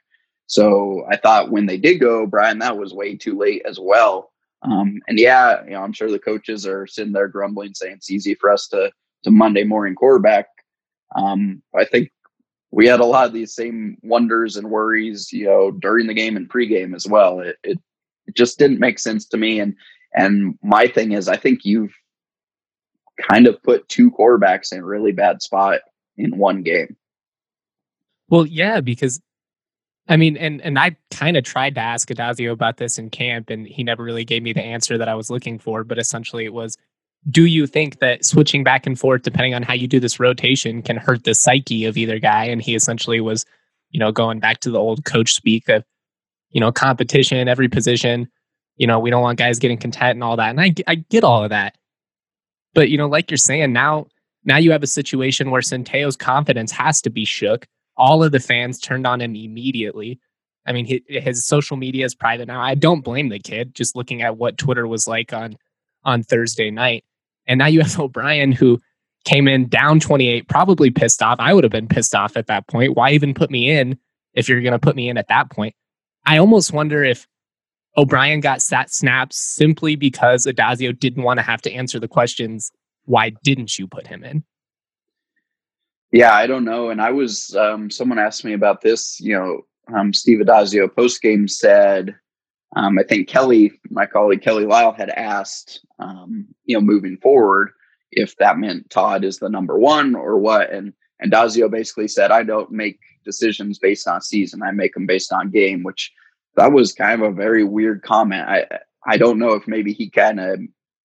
So 0.47 1.05
I 1.11 1.17
thought 1.17 1.51
when 1.51 1.67
they 1.67 1.77
did 1.77 1.99
go 1.99 2.23
O'Brien, 2.23 2.59
that 2.61 2.77
was 2.77 2.95
way 2.95 3.17
too 3.17 3.37
late 3.37 3.63
as 3.67 3.79
well. 3.81 4.33
Um, 4.65 5.01
and 5.07 5.19
yeah, 5.19 5.63
you 5.65 5.73
know, 5.73 5.83
I'm 5.83 5.93
sure 5.93 6.11
the 6.11 6.19
coaches 6.19 6.67
are 6.67 6.87
sitting 6.87 7.13
there 7.13 7.29
grumbling, 7.29 7.75
saying 7.75 7.97
it's 7.97 8.11
easy 8.11 8.35
for 8.35 8.51
us 8.51 8.67
to 8.69 8.91
to 9.25 9.31
Monday 9.31 9.65
morning 9.65 9.95
quarterback. 9.95 10.47
Um, 11.17 11.63
I 11.75 11.85
think 11.85 12.11
we 12.71 12.87
had 12.87 13.01
a 13.01 13.07
lot 13.07 13.27
of 13.27 13.33
these 13.33 13.55
same 13.55 13.97
wonders 14.03 14.57
and 14.57 14.71
worries, 14.71 15.33
you 15.33 15.45
know, 15.45 15.71
during 15.71 16.07
the 16.07 16.15
game 16.15 16.37
and 16.37 16.49
pregame 16.49 16.95
as 16.95 17.07
well. 17.07 17.41
It, 17.41 17.57
it, 17.63 17.79
it 18.27 18.35
just 18.35 18.59
didn't 18.59 18.81
make 18.81 18.99
sense 18.99 19.27
to 19.27 19.37
me. 19.37 19.61
And 19.61 19.75
and 20.15 20.59
my 20.63 20.87
thing 20.87 21.13
is, 21.13 21.29
I 21.29 21.37
think 21.37 21.65
you've 21.65 21.95
kind 23.31 23.47
of 23.47 23.63
put 23.63 23.89
two 23.89 24.11
quarterbacks 24.11 24.73
in 24.73 24.79
a 24.79 24.85
really 24.85 25.13
bad 25.13 25.43
spot 25.43 25.81
in 26.17 26.37
one 26.39 26.63
game. 26.63 26.97
Well, 28.29 28.47
yeah, 28.47 28.81
because 28.81 29.21
I 30.09 30.17
mean, 30.17 30.37
and 30.37 30.61
and 30.61 30.79
I 30.79 30.97
kind 31.11 31.37
of 31.37 31.45
tried 31.45 31.75
to 31.77 31.81
ask 31.81 32.09
Adazio 32.09 32.53
about 32.53 32.77
this 32.77 32.99
in 32.99 33.09
camp, 33.11 33.49
and 33.49 33.67
he 33.67 33.83
never 33.83 34.03
really 34.03 34.25
gave 34.25 34.43
me 34.43 34.53
the 34.53 34.63
answer 34.63 34.99
that 34.99 35.09
I 35.09 35.15
was 35.15 35.31
looking 35.31 35.59
for. 35.59 35.83
But 35.83 35.99
essentially, 35.99 36.45
it 36.45 36.53
was, 36.53 36.77
do 37.31 37.47
you 37.47 37.67
think 37.67 38.01
that 38.01 38.25
switching 38.25 38.65
back 38.65 38.87
and 38.87 38.99
forth, 38.99 39.23
depending 39.23 39.55
on 39.55 39.63
how 39.63 39.73
you 39.73 39.89
do 39.89 40.01
this 40.01 40.21
rotation, 40.21 40.83
can 40.83 40.99
hurt 40.99 41.25
the 41.25 41.35
psyche 41.35 41.87
of 41.87 41.97
either 41.97 42.19
guy? 42.19 42.45
And 42.45 42.61
he 42.61 42.75
essentially 42.75 43.21
was, 43.21 43.47
you 43.91 44.01
know, 44.01 44.13
going 44.13 44.41
back 44.41 44.61
to 44.61 44.71
the 44.71 44.79
old 44.79 45.07
coach 45.07 45.33
speak 45.33 45.69
of, 45.71 45.85
you 46.51 46.61
know, 46.61 46.71
competition, 46.71 47.49
every 47.49 47.69
position. 47.69 48.29
You 48.77 48.87
know, 48.87 48.99
we 48.99 49.09
don't 49.09 49.23
want 49.23 49.39
guys 49.39 49.59
getting 49.59 49.79
content 49.79 50.17
and 50.17 50.25
all 50.25 50.37
that. 50.37 50.51
And 50.51 50.61
I 50.61 50.75
I 50.87 50.97
get 50.97 51.25
all 51.25 51.45
of 51.45 51.51
that, 51.51 51.79
but 52.75 52.91
you 52.91 52.99
know, 52.99 53.09
like 53.09 53.31
you're 53.31 53.39
saying 53.39 53.73
now, 53.73 54.09
now 54.45 54.59
you 54.59 54.73
have 54.73 54.83
a 54.83 54.89
situation 54.89 55.51
where 55.51 55.63
Centeio's 55.63 56.17
confidence 56.17 56.73
has 56.73 57.01
to 57.03 57.11
be 57.11 57.25
shook 57.25 57.67
all 57.97 58.23
of 58.23 58.33
the 58.33 58.41
fans 58.41 58.79
turned 58.79 59.07
on 59.07 59.21
him 59.21 59.35
immediately. 59.37 60.19
I 60.67 60.73
mean, 60.73 61.03
his, 61.09 61.45
social 61.45 61.77
media 61.77 62.05
is 62.05 62.15
private 62.15 62.49
now. 62.49 62.61
I 62.61 62.75
don't 62.75 63.03
blame 63.03 63.29
the 63.29 63.39
kid. 63.39 63.75
Just 63.75 63.95
looking 63.95 64.23
at 64.23 64.37
what 64.37 64.59
Twitter 64.59 64.87
was 64.87 65.07
like 65.07 65.33
on 65.33 65.57
on 66.05 66.23
Thursday 66.23 66.71
night, 66.71 67.05
and 67.47 67.59
now 67.59 67.67
you 67.67 67.81
have 67.81 67.99
O'Brien 67.99 68.53
who 68.53 68.81
came 69.25 69.49
in 69.49 69.69
down 69.69 70.01
28, 70.01 70.49
probably 70.49 70.91
pissed 70.91 71.23
off. 71.23 71.41
I 71.41 71.55
would 71.55 71.65
have 71.65 71.73
been 71.73 71.89
pissed 71.89 72.15
off 72.15 72.37
at 72.37 72.47
that 72.47 72.67
point. 72.69 72.95
Why 72.95 73.13
even 73.13 73.35
put 73.35 73.51
me 73.51 73.71
in 73.71 73.99
if 74.35 74.49
you're 74.49 74.61
going 74.61 74.73
to 74.73 74.79
put 74.79 74.97
me 74.97 75.09
in 75.09 75.17
at 75.17 75.29
that 75.29 75.51
point? 75.51 75.75
I 76.27 76.39
almost 76.39 76.73
wonder 76.73 77.03
if 77.03 77.27
O'Brien 77.97 78.41
got 78.41 78.61
sat 78.61 78.93
snaps 78.93 79.39
simply 79.39 79.97
because 79.97 80.47
Addazio 80.47 80.99
didn't 80.99 81.23
want 81.23 81.39
to 81.39 81.43
have 81.43 81.63
to 81.63 81.73
answer 81.73 81.99
the 81.99 82.09
questions. 82.09 82.71
Why 83.05 83.31
didn't 83.43 83.79
you 83.79 83.87
put 83.87 84.07
him 84.07 84.25
in? 84.25 84.45
Yeah, 86.15 86.33
I 86.33 86.47
don't 86.47 86.65
know. 86.65 86.91
And 86.91 87.03
I 87.03 87.11
was 87.11 87.57
um, 87.57 87.91
someone 87.91 88.21
asked 88.21 88.45
me 88.45 88.53
about 88.53 88.83
this. 88.83 89.21
You 89.21 89.33
know, 89.37 89.63
um, 89.93 90.15
Steve 90.15 90.39
Adazio 90.39 90.87
post 90.87 91.21
game 91.21 91.49
said, 91.49 92.15
um, 92.77 93.01
I 93.01 93.03
think 93.03 93.27
Kelly, 93.27 93.73
my 93.91 94.07
colleague 94.07 94.41
Kelly 94.41 94.65
Lyell, 94.65 94.93
had 94.93 95.11
asked, 95.11 95.85
um, 95.99 96.47
you 96.67 96.77
know, 96.77 96.81
moving 96.81 97.17
forward, 97.17 97.73
if 98.13 98.37
that 98.37 98.59
meant 98.59 98.91
Todd 98.91 99.25
is 99.25 99.41
the 99.41 99.49
number 99.49 99.77
one 99.77 100.15
or 100.15 100.39
what. 100.39 100.71
And 100.71 100.93
and 101.19 101.33
Dazio 101.33 101.69
basically 101.69 102.07
said, 102.07 102.31
I 102.31 102.45
don't 102.45 102.71
make 102.71 103.01
decisions 103.25 103.81
based 103.81 104.07
on 104.07 104.23
season. 104.23 104.63
I 104.63 104.71
make 104.71 104.95
them 104.95 105.07
based 105.07 105.33
on 105.33 105.51
game, 105.51 105.83
which 105.83 106.13
that 106.55 106.71
was 106.71 106.93
kind 106.93 107.21
of 107.21 107.33
a 107.33 107.35
very 107.35 107.65
weird 107.65 108.03
comment. 108.03 108.49
I 108.49 108.69
I 109.05 109.17
don't 109.17 109.41
know 109.41 109.55
if 109.55 109.67
maybe 109.67 109.93
he 109.93 110.11
kind 110.11 110.39
of 110.39 110.61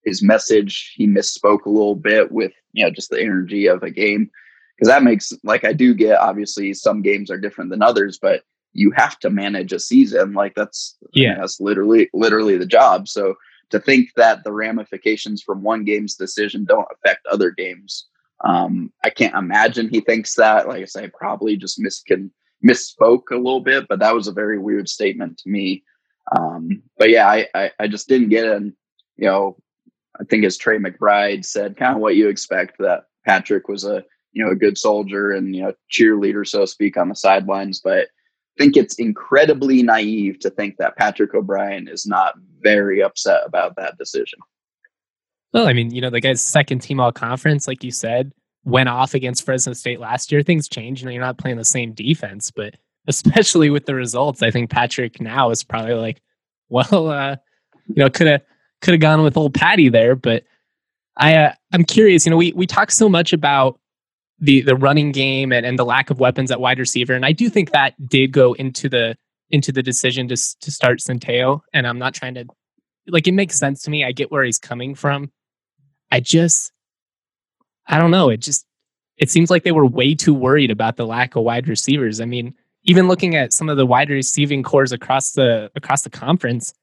his 0.05 0.21
message 0.21 0.93
he 0.95 1.07
misspoke 1.07 1.65
a 1.65 1.71
little 1.71 1.95
bit 1.95 2.31
with 2.31 2.51
you 2.73 2.85
know 2.85 2.91
just 2.91 3.09
the 3.09 3.19
energy 3.19 3.65
of 3.65 3.81
a 3.81 3.89
game 3.89 4.29
because 4.79 4.89
that 4.89 5.03
makes 5.03 5.33
like 5.43 5.65
I 5.65 5.73
do 5.73 5.93
get 5.93 6.19
obviously 6.19 6.73
some 6.73 7.01
games 7.01 7.29
are 7.29 7.37
different 7.37 7.69
than 7.69 7.81
others, 7.81 8.17
but 8.21 8.43
you 8.71 8.91
have 8.91 9.19
to 9.19 9.29
manage 9.29 9.73
a 9.73 9.79
season 9.79 10.33
like 10.33 10.53
that's 10.55 10.95
yeah 11.13 11.29
I 11.29 11.31
mean, 11.31 11.39
that's 11.41 11.59
literally 11.59 12.09
literally 12.13 12.57
the 12.57 12.65
job. 12.65 13.09
So 13.09 13.35
to 13.71 13.79
think 13.79 14.09
that 14.15 14.43
the 14.43 14.53
ramifications 14.53 15.43
from 15.43 15.63
one 15.63 15.83
game's 15.83 16.15
decision 16.15 16.63
don't 16.63 16.87
affect 16.91 17.25
other 17.27 17.51
games, 17.51 18.07
um, 18.45 18.91
I 19.03 19.09
can't 19.09 19.35
imagine 19.35 19.89
he 19.89 19.99
thinks 19.99 20.35
that. 20.35 20.67
Like 20.67 20.81
I 20.81 20.85
say, 20.85 21.09
probably 21.09 21.57
just 21.57 21.79
miscon 21.79 22.31
misspoke 22.65 23.31
a 23.31 23.35
little 23.35 23.61
bit, 23.61 23.85
but 23.89 23.99
that 23.99 24.15
was 24.15 24.27
a 24.27 24.33
very 24.33 24.57
weird 24.57 24.87
statement 24.87 25.37
to 25.39 25.49
me. 25.49 25.83
Um, 26.37 26.83
but 26.97 27.09
yeah, 27.09 27.27
I, 27.27 27.47
I, 27.53 27.71
I 27.79 27.87
just 27.87 28.07
didn't 28.07 28.29
get 28.29 28.45
it. 28.45 28.63
You 29.17 29.27
know, 29.27 29.57
I 30.19 30.23
think 30.23 30.45
as 30.45 30.57
Trey 30.57 30.77
McBride 30.77 31.45
said, 31.45 31.77
kind 31.77 31.95
of 31.95 32.01
what 32.01 32.15
you 32.15 32.29
expect 32.29 32.77
that 32.79 33.05
Patrick 33.25 33.67
was 33.67 33.83
a 33.83 34.03
you 34.31 34.43
know 34.43 34.51
a 34.51 34.55
good 34.55 34.77
soldier 34.77 35.31
and 35.31 35.55
you 35.55 35.61
know 35.61 35.73
cheerleader 35.91 36.47
so 36.47 36.61
to 36.61 36.67
speak 36.67 36.97
on 36.97 37.09
the 37.09 37.15
sidelines 37.15 37.81
but 37.81 38.07
I 38.59 38.63
think 38.63 38.75
it's 38.75 38.95
incredibly 38.95 39.83
naive 39.83 40.39
to 40.39 40.49
think 40.49 40.77
that 40.77 40.97
Patrick 40.97 41.33
O'Brien 41.33 41.87
is 41.87 42.05
not 42.05 42.33
very 42.61 43.01
upset 43.01 43.43
about 43.45 43.77
that 43.77 43.97
decision. 43.97 44.39
Well, 45.53 45.65
I 45.65 45.71
mean, 45.71 45.91
you 45.91 46.01
know, 46.01 46.09
the 46.09 46.19
guy's 46.19 46.41
second 46.41 46.79
team 46.79 46.99
all 46.99 47.13
conference, 47.13 47.69
like 47.69 47.85
you 47.85 47.91
said, 47.91 48.33
went 48.65 48.89
off 48.89 49.13
against 49.13 49.45
Fresno 49.45 49.71
State 49.71 50.01
last 50.01 50.29
year. 50.29 50.43
Things 50.43 50.67
change. 50.67 50.99
You 50.99 51.05
know, 51.05 51.11
you're 51.11 51.21
not 51.21 51.37
playing 51.37 51.55
the 51.55 51.63
same 51.63 51.93
defense, 51.93 52.51
but 52.51 52.75
especially 53.07 53.69
with 53.69 53.85
the 53.85 53.95
results, 53.95 54.43
I 54.43 54.51
think 54.51 54.69
Patrick 54.69 55.21
now 55.21 55.51
is 55.51 55.63
probably 55.63 55.93
like, 55.93 56.21
well, 56.69 57.09
uh, 57.09 57.37
you 57.87 58.03
know, 58.03 58.09
could 58.09 58.27
have 58.27 58.41
could 58.81 58.93
have 58.93 59.01
gone 59.01 59.23
with 59.23 59.37
old 59.37 59.53
Patty 59.53 59.89
there, 59.89 60.15
but 60.15 60.43
I 61.17 61.35
uh, 61.35 61.53
I'm 61.73 61.83
curious. 61.83 62.25
You 62.25 62.31
know, 62.31 62.37
we 62.37 62.51
we 62.53 62.67
talk 62.67 62.91
so 62.91 63.09
much 63.09 63.33
about 63.33 63.79
the 64.39 64.61
the 64.61 64.75
running 64.75 65.11
game 65.11 65.51
and, 65.51 65.65
and 65.65 65.77
the 65.77 65.85
lack 65.85 66.09
of 66.09 66.19
weapons 66.19 66.51
at 66.51 66.59
wide 66.59 66.79
receiver. 66.79 67.13
And 67.13 67.25
I 67.25 67.31
do 67.31 67.49
think 67.49 67.71
that 67.71 67.93
did 68.07 68.31
go 68.31 68.53
into 68.53 68.89
the 68.89 69.15
into 69.49 69.71
the 69.71 69.83
decision 69.83 70.27
to 70.29 70.35
to 70.35 70.71
start 70.71 70.99
Centeio. 70.99 71.61
And 71.73 71.87
I'm 71.87 71.99
not 71.99 72.13
trying 72.13 72.35
to 72.35 72.45
like 73.07 73.27
it 73.27 73.33
makes 73.33 73.57
sense 73.57 73.81
to 73.83 73.89
me. 73.89 74.05
I 74.05 74.11
get 74.11 74.31
where 74.31 74.43
he's 74.43 74.59
coming 74.59 74.95
from. 74.95 75.31
I 76.11 76.19
just 76.19 76.71
I 77.87 77.97
don't 77.97 78.11
know. 78.11 78.29
It 78.29 78.37
just 78.37 78.65
it 79.17 79.29
seems 79.29 79.49
like 79.49 79.63
they 79.63 79.71
were 79.71 79.85
way 79.85 80.15
too 80.15 80.33
worried 80.33 80.71
about 80.71 80.95
the 80.95 81.05
lack 81.05 81.35
of 81.35 81.43
wide 81.43 81.67
receivers. 81.67 82.21
I 82.21 82.25
mean, 82.25 82.55
even 82.83 83.07
looking 83.07 83.35
at 83.35 83.51
some 83.51 83.67
of 83.67 83.77
the 83.77 83.85
wide 83.85 84.09
receiving 84.09 84.63
cores 84.63 84.91
across 84.91 85.33
the 85.33 85.69
across 85.75 86.03
the 86.03 86.09
conference, 86.09 86.73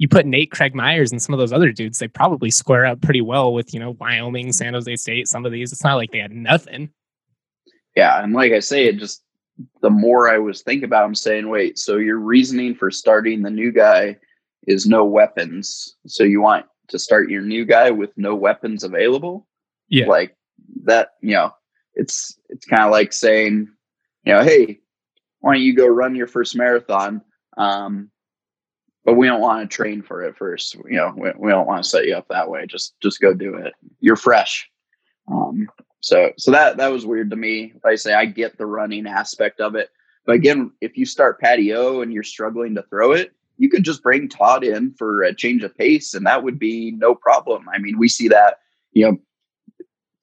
you 0.00 0.08
put 0.08 0.24
Nate 0.24 0.50
Craig 0.50 0.74
Myers 0.74 1.12
and 1.12 1.20
some 1.20 1.34
of 1.34 1.38
those 1.38 1.52
other 1.52 1.72
dudes, 1.72 1.98
they 1.98 2.08
probably 2.08 2.50
square 2.50 2.86
up 2.86 3.02
pretty 3.02 3.20
well 3.20 3.52
with, 3.52 3.74
you 3.74 3.78
know, 3.78 3.90
Wyoming, 4.00 4.50
San 4.50 4.72
Jose 4.72 4.96
State, 4.96 5.28
some 5.28 5.44
of 5.44 5.52
these. 5.52 5.72
It's 5.74 5.84
not 5.84 5.96
like 5.96 6.10
they 6.10 6.20
had 6.20 6.32
nothing. 6.32 6.88
Yeah. 7.94 8.24
And 8.24 8.32
like 8.32 8.52
I 8.52 8.60
say, 8.60 8.86
it 8.86 8.96
just, 8.96 9.22
the 9.82 9.90
more 9.90 10.32
I 10.32 10.38
was 10.38 10.62
thinking 10.62 10.84
about, 10.84 11.04
I'm 11.04 11.14
saying, 11.14 11.50
wait, 11.50 11.78
so 11.78 11.98
your 11.98 12.16
reasoning 12.16 12.74
for 12.74 12.90
starting 12.90 13.42
the 13.42 13.50
new 13.50 13.70
guy 13.70 14.16
is 14.66 14.86
no 14.86 15.04
weapons. 15.04 15.96
So 16.06 16.24
you 16.24 16.40
want 16.40 16.64
to 16.88 16.98
start 16.98 17.28
your 17.28 17.42
new 17.42 17.66
guy 17.66 17.90
with 17.90 18.16
no 18.16 18.34
weapons 18.34 18.84
available? 18.84 19.46
Yeah. 19.90 20.06
Like 20.06 20.34
that, 20.84 21.10
you 21.20 21.34
know, 21.34 21.52
it's, 21.92 22.38
it's 22.48 22.64
kind 22.64 22.84
of 22.84 22.90
like 22.90 23.12
saying, 23.12 23.68
you 24.24 24.32
know, 24.32 24.42
hey, 24.42 24.80
why 25.40 25.52
don't 25.52 25.62
you 25.62 25.76
go 25.76 25.86
run 25.86 26.14
your 26.14 26.26
first 26.26 26.56
marathon? 26.56 27.20
Um, 27.58 28.10
but 29.10 29.16
we 29.16 29.26
don't 29.26 29.40
want 29.40 29.68
to 29.68 29.76
train 29.76 30.02
for 30.02 30.22
it 30.22 30.36
first. 30.36 30.76
You 30.88 30.96
know, 30.98 31.12
we, 31.16 31.32
we 31.36 31.50
don't 31.50 31.66
want 31.66 31.82
to 31.82 31.90
set 31.90 32.06
you 32.06 32.14
up 32.14 32.28
that 32.28 32.48
way. 32.48 32.64
Just 32.64 32.94
just 33.00 33.20
go 33.20 33.34
do 33.34 33.56
it. 33.56 33.74
You're 33.98 34.14
fresh. 34.14 34.70
Um, 35.26 35.68
so 35.98 36.30
so 36.38 36.52
that 36.52 36.76
that 36.76 36.92
was 36.92 37.06
weird 37.06 37.28
to 37.30 37.36
me. 37.36 37.72
Like 37.82 37.94
I 37.94 37.96
say, 37.96 38.14
I 38.14 38.24
get 38.24 38.56
the 38.56 38.66
running 38.66 39.08
aspect 39.08 39.60
of 39.60 39.74
it, 39.74 39.90
but 40.26 40.36
again, 40.36 40.70
if 40.80 40.96
you 40.96 41.06
start 41.06 41.40
patio 41.40 42.02
and 42.02 42.12
you're 42.12 42.22
struggling 42.22 42.72
to 42.76 42.84
throw 42.84 43.10
it, 43.10 43.32
you 43.58 43.68
could 43.68 43.82
just 43.82 44.00
bring 44.00 44.28
Todd 44.28 44.62
in 44.62 44.94
for 44.94 45.24
a 45.24 45.34
change 45.34 45.64
of 45.64 45.76
pace, 45.76 46.14
and 46.14 46.24
that 46.26 46.44
would 46.44 46.60
be 46.60 46.92
no 46.92 47.12
problem. 47.12 47.68
I 47.68 47.78
mean, 47.78 47.98
we 47.98 48.08
see 48.08 48.28
that. 48.28 48.58
You 48.92 49.10
know, 49.10 49.18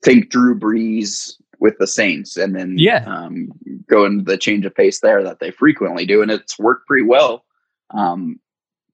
think 0.01 0.29
Drew 0.29 0.57
Brees 0.57 1.33
with 1.59 1.77
the 1.77 1.87
Saints, 1.87 2.37
and 2.37 2.55
then 2.55 2.77
yeah, 2.77 3.03
um, 3.05 3.51
go 3.89 4.05
into 4.05 4.23
the 4.23 4.37
change 4.37 4.65
of 4.65 4.73
pace 4.73 5.01
there 5.01 5.23
that 5.25 5.41
they 5.41 5.51
frequently 5.51 6.05
do, 6.05 6.21
and 6.21 6.31
it's 6.31 6.57
worked 6.57 6.87
pretty 6.87 7.05
well. 7.05 7.43
Um, 7.91 8.39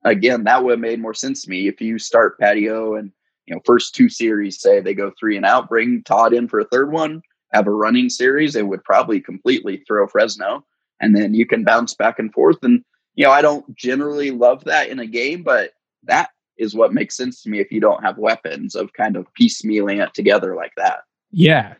again, 0.04 0.44
that 0.44 0.64
would 0.64 0.72
have 0.72 0.80
made 0.80 1.00
more 1.00 1.14
sense 1.14 1.44
to 1.44 1.50
me 1.50 1.68
if 1.68 1.82
you 1.82 1.98
start 2.00 2.40
patio 2.40 2.96
and 2.96 3.12
you 3.46 3.56
know 3.56 3.62
first 3.66 3.96
two 3.96 4.10
series 4.10 4.62
say 4.62 4.80
they 4.80 4.94
go 4.94 5.12
three 5.20 5.38
and 5.38 5.46
out, 5.46 5.70
bring 5.70 6.04
Todd 6.04 6.34
in 6.34 6.48
for 6.48 6.60
a 6.60 6.66
third 6.66 6.92
one, 6.92 7.22
have 7.54 7.68
a 7.68 7.72
running 7.72 8.10
series, 8.10 8.56
it 8.56 8.68
would 8.68 8.84
probably 8.84 9.20
completely 9.20 9.84
throw 9.88 10.08
Fresno, 10.08 10.66
and 11.00 11.16
then 11.16 11.34
you 11.34 11.46
can 11.46 11.64
bounce 11.64 11.94
back 11.94 12.20
and 12.20 12.34
forth. 12.34 12.58
And 12.64 12.84
you 13.16 13.26
know, 13.26 13.32
I 13.32 13.42
don't 13.42 13.76
generally 13.76 14.32
love 14.32 14.64
that 14.66 14.90
in 14.90 15.00
a 15.00 15.06
game, 15.06 15.44
but 15.44 15.72
that 16.04 16.30
is 16.58 16.76
what 16.76 16.94
makes 16.94 17.18
sense 17.18 17.42
to 17.44 17.50
me 17.50 17.60
if 17.60 17.72
you 17.72 17.80
don't 17.80 18.04
have 18.04 18.18
weapons 18.18 18.76
of 18.76 18.94
kind 18.94 19.16
of 19.16 19.28
piecemealing 19.40 20.06
it 20.06 20.14
together 20.14 20.56
like 20.56 20.74
that. 20.78 21.00
Yeah. 21.32 21.76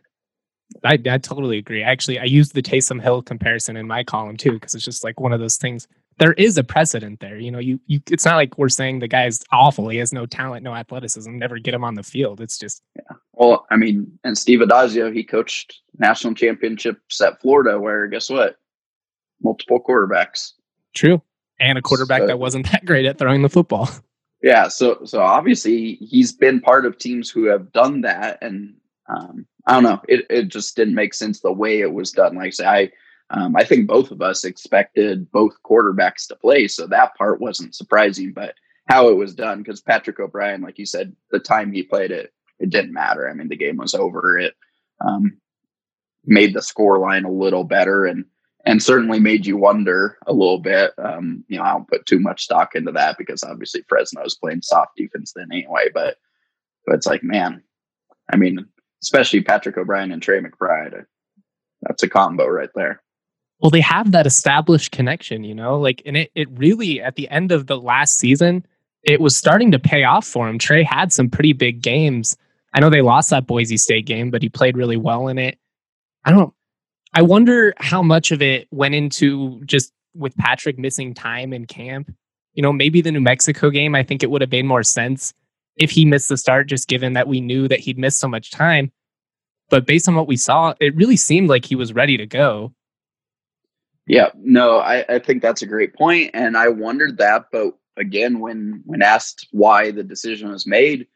I, 0.84 0.98
I 1.08 1.18
totally 1.20 1.60
agree. 1.60 1.84
Actually, 1.84 2.18
I 2.18 2.24
used 2.24 2.56
the 2.56 2.64
Taysom 2.64 3.02
Hill 3.02 3.22
comparison 3.22 3.78
in 3.78 3.88
my 3.88 4.04
column 4.04 4.38
too, 4.38 4.54
because 4.54 4.74
it's 4.74 4.84
just 4.84 5.04
like 5.04 5.20
one 5.20 5.32
of 5.32 5.40
those 5.40 5.58
things 5.58 5.88
there 6.20 6.34
is 6.34 6.58
a 6.58 6.64
precedent 6.64 7.20
there. 7.20 7.38
You 7.38 7.52
know, 7.52 7.60
you 7.60 7.80
you 7.88 8.02
it's 8.10 8.26
not 8.26 8.36
like 8.36 8.58
we're 8.58 8.70
saying 8.70 9.00
the 9.00 9.08
guy's 9.08 9.42
awful. 9.52 9.90
He 9.90 9.98
has 9.98 10.14
no 10.14 10.26
talent, 10.26 10.64
no 10.64 10.74
athleticism. 10.74 11.38
Never 11.38 11.60
get 11.60 11.74
him 11.74 11.84
on 11.84 11.96
the 11.96 12.04
field. 12.04 12.42
It's 12.42 12.58
just 12.58 12.84
yeah. 12.96 13.18
Well, 13.34 13.66
I 13.72 13.78
mean, 13.78 14.20
and 14.24 14.38
Steve 14.38 14.60
Addazio, 14.60 15.14
he 15.14 15.24
coached 15.24 15.82
national 15.98 16.36
championships 16.36 17.20
at 17.22 17.42
Florida, 17.42 17.80
where 17.80 18.08
guess 18.08 18.30
what, 18.30 18.58
multiple 19.42 19.82
quarterbacks. 19.82 20.54
True, 20.94 21.22
and 21.60 21.78
a 21.78 21.82
quarterback 21.82 22.22
so, 22.22 22.28
that 22.28 22.40
wasn't 22.40 22.72
that 22.72 22.86
great 22.86 23.06
at 23.06 23.18
throwing 23.18 23.42
the 23.42 23.50
football. 23.50 23.90
Yeah, 24.44 24.68
so 24.68 25.00
so 25.06 25.22
obviously 25.22 25.94
he's 25.96 26.34
been 26.34 26.60
part 26.60 26.86
of 26.86 26.98
teams 26.98 27.30
who 27.30 27.46
have 27.46 27.72
done 27.72 28.02
that, 28.02 28.40
and 28.42 28.76
um, 29.08 29.46
I 29.66 29.74
don't 29.74 29.84
know, 29.84 30.02
it 30.10 30.26
it 30.30 30.50
just 30.50 30.76
didn't 30.76 30.96
make 30.96 31.14
sense 31.14 31.40
the 31.40 31.54
way 31.54 31.80
it 31.80 31.94
was 31.94 32.12
done. 32.12 32.36
Like 32.36 32.48
I 32.48 32.50
say, 32.50 32.66
I 32.66 32.92
um, 33.34 33.56
I 33.56 33.64
think 33.64 33.88
both 33.88 34.12
of 34.12 34.22
us 34.22 34.46
expected 34.46 35.32
both 35.32 35.54
quarterbacks 35.66 36.28
to 36.28 36.36
play, 36.36 36.68
so 36.68 36.86
that 36.88 37.16
part 37.16 37.42
wasn't 37.42 37.76
surprising. 37.76 38.32
But 38.32 38.54
how 38.88 39.10
it 39.10 39.18
was 39.18 39.34
done 39.34 39.60
because 39.60 39.82
Patrick 39.82 40.20
O'Brien, 40.20 40.62
like 40.62 40.78
you 40.78 40.86
said, 40.86 41.16
the 41.32 41.40
time 41.40 41.72
he 41.72 41.84
played 41.84 42.12
it, 42.12 42.32
it 42.60 42.70
didn't 42.70 42.94
matter. 42.94 43.30
I 43.30 43.34
mean, 43.34 43.48
the 43.48 43.56
game 43.56 43.78
was 43.78 43.96
over. 43.96 44.38
It 44.38 44.54
um, 45.02 45.38
made 46.26 46.54
the 46.54 46.62
score 46.62 47.00
line 47.00 47.26
a 47.26 47.32
little 47.32 47.64
better 47.64 48.06
and 48.06 48.26
and 48.66 48.82
certainly 48.82 49.20
made 49.20 49.46
you 49.46 49.58
wonder 49.58 50.18
a 50.26 50.32
little 50.32 50.60
bit. 50.60 50.92
Um, 50.98 51.44
you 51.50 51.58
know, 51.58 51.64
I 51.64 51.74
don't 51.74 51.88
put 51.88 52.06
too 52.06 52.20
much 52.20 52.44
stock 52.44 52.76
into 52.76 52.94
that 52.94 53.18
because 53.18 53.44
obviously 53.44 53.82
Fresno 53.90 54.24
is 54.24 54.36
playing 54.36 54.62
soft 54.62 54.96
defense 54.96 55.34
then 55.36 55.50
anyway. 55.52 55.90
But 55.94 56.18
but 56.86 56.96
it's 56.96 57.08
like, 57.08 57.24
man, 57.24 57.64
I 58.32 58.38
mean, 58.38 58.66
especially 59.02 59.42
Patrick 59.42 59.78
O'Brien 59.78 60.12
and 60.12 60.22
Trey 60.22 60.40
McBride, 60.40 61.06
that's 61.82 62.04
a 62.04 62.10
combo 62.10 62.48
right 62.48 62.70
there. 62.76 63.02
Well, 63.64 63.70
they 63.70 63.82
have 63.82 64.12
that 64.12 64.28
established 64.28 64.92
connection, 64.92 65.46
you 65.46 65.56
know, 65.56 65.80
like, 65.80 66.02
and 66.06 66.18
it 66.18 66.32
it 66.36 66.50
really 66.52 67.02
at 67.02 67.16
the 67.16 67.30
end 67.30 67.54
of 67.54 67.68
the 67.68 67.78
last 67.78 68.20
season, 68.20 68.66
it 69.04 69.22
was 69.22 69.38
starting 69.38 69.72
to 69.72 69.80
pay 69.80 70.04
off 70.04 70.28
for 70.28 70.50
him. 70.50 70.60
Trey 70.60 70.84
had 70.84 71.14
some 71.14 71.30
pretty 71.30 71.54
big 71.54 71.82
games. 71.82 72.36
I 72.74 72.82
know 72.82 72.90
they 72.90 73.02
lost 73.02 73.30
that 73.30 73.48
Boise 73.48 73.78
State 73.78 74.06
game, 74.06 74.32
but 74.32 74.42
he 74.42 74.50
played 74.50 74.76
really 74.76 74.98
well 74.98 75.30
in 75.30 75.38
it. 75.38 75.58
I 76.26 76.32
don't 76.32 76.54
I 77.14 77.22
wonder 77.22 77.74
how 77.78 78.02
much 78.02 78.32
of 78.32 78.42
it 78.42 78.68
went 78.72 78.96
into 78.96 79.62
just 79.64 79.94
with 80.14 80.36
Patrick 80.36 80.78
missing 80.78 81.14
time 81.14 81.54
in 81.54 81.66
camp. 81.66 82.14
You 82.56 82.64
know, 82.64 82.74
maybe 82.74 83.00
the 83.02 83.12
New 83.14 83.22
Mexico 83.22 83.70
game, 83.70 83.96
I 83.96 84.04
think 84.04 84.24
it 84.24 84.30
would 84.30 84.42
have 84.42 84.52
made 84.52 84.66
more 84.66 84.84
sense 84.84 85.34
if 85.78 85.90
he 85.90 86.04
missed 86.04 86.28
the 86.28 86.38
start, 86.38 86.68
just 86.68 86.90
given 86.90 87.14
that 87.14 87.30
we 87.30 87.40
knew 87.40 87.70
that 87.70 87.80
he'd 87.80 87.98
missed 87.98 88.20
so 88.20 88.28
much 88.28 88.52
time. 88.52 88.92
But 89.70 89.86
based 89.86 90.10
on 90.10 90.16
what 90.16 90.28
we 90.28 90.36
saw, 90.36 90.74
it 90.82 90.96
really 90.96 91.16
seemed 91.16 91.48
like 91.50 91.64
he 91.64 91.76
was 91.76 91.94
ready 91.94 92.18
to 92.18 92.26
go. 92.26 92.74
Yeah, 94.06 94.30
no, 94.36 94.80
I, 94.80 95.06
I 95.08 95.20
think 95.20 95.42
that's 95.42 95.62
a 95.62 95.68
great 95.68 95.94
point, 95.96 96.32
and 96.34 96.58
I 96.58 96.68
wondered 96.68 97.18
that. 97.20 97.46
But 97.52 97.74
again, 97.98 98.40
when 98.40 98.82
when 98.86 99.02
asked 99.02 99.48
why 99.52 99.92
the 99.92 100.04
decision 100.04 100.52
was 100.52 100.68
made, 100.68 101.08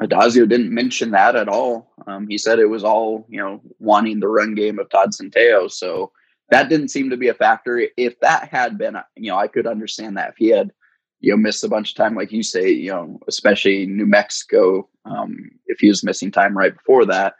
Adazio 0.00 0.48
didn't 0.48 0.72
mention 0.74 1.10
that 1.12 1.36
at 1.36 1.48
all. 1.48 1.92
Um, 2.06 2.26
he 2.28 2.38
said 2.38 2.58
it 2.58 2.66
was 2.66 2.84
all, 2.84 3.26
you 3.28 3.38
know, 3.40 3.60
wanting 3.78 4.18
the 4.18 4.28
run 4.28 4.54
game 4.54 4.78
of 4.78 4.88
Todd 4.88 5.10
Centeio. 5.10 5.70
So 5.70 6.10
that 6.50 6.68
didn't 6.68 6.88
seem 6.88 7.10
to 7.10 7.16
be 7.16 7.28
a 7.28 7.34
factor. 7.34 7.82
If 7.96 8.18
that 8.20 8.48
had 8.48 8.78
been, 8.78 8.96
you 9.16 9.30
know, 9.30 9.36
I 9.38 9.46
could 9.46 9.66
understand 9.66 10.16
that 10.16 10.30
if 10.30 10.36
he 10.38 10.48
had, 10.48 10.72
you 11.20 11.32
know, 11.32 11.36
missed 11.36 11.64
a 11.64 11.68
bunch 11.68 11.90
of 11.90 11.96
time, 11.96 12.16
like 12.16 12.32
you 12.32 12.42
say, 12.42 12.70
you 12.70 12.90
know, 12.90 13.20
especially 13.28 13.86
New 13.86 14.06
Mexico, 14.06 14.88
um, 15.04 15.50
if 15.66 15.78
he 15.80 15.88
was 15.88 16.02
missing 16.02 16.30
time 16.30 16.56
right 16.56 16.74
before 16.74 17.04
that, 17.06 17.34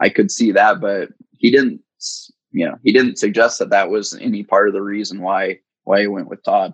I 0.00 0.08
could 0.08 0.30
see 0.30 0.52
that. 0.52 0.80
But 0.80 1.08
he 1.36 1.50
didn't, 1.50 1.80
you 2.54 2.64
know, 2.64 2.78
he 2.84 2.92
didn't 2.92 3.18
suggest 3.18 3.58
that 3.58 3.70
that 3.70 3.90
was 3.90 4.14
any 4.14 4.44
part 4.44 4.68
of 4.68 4.74
the 4.74 4.80
reason 4.80 5.20
why 5.20 5.58
why 5.82 6.00
he 6.00 6.06
went 6.06 6.28
with 6.28 6.42
Todd. 6.44 6.72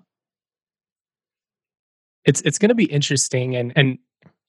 It's 2.26 2.42
it's 2.42 2.58
going 2.58 2.68
to 2.68 2.74
be 2.74 2.84
interesting, 2.84 3.56
and 3.56 3.72
and 3.74 3.98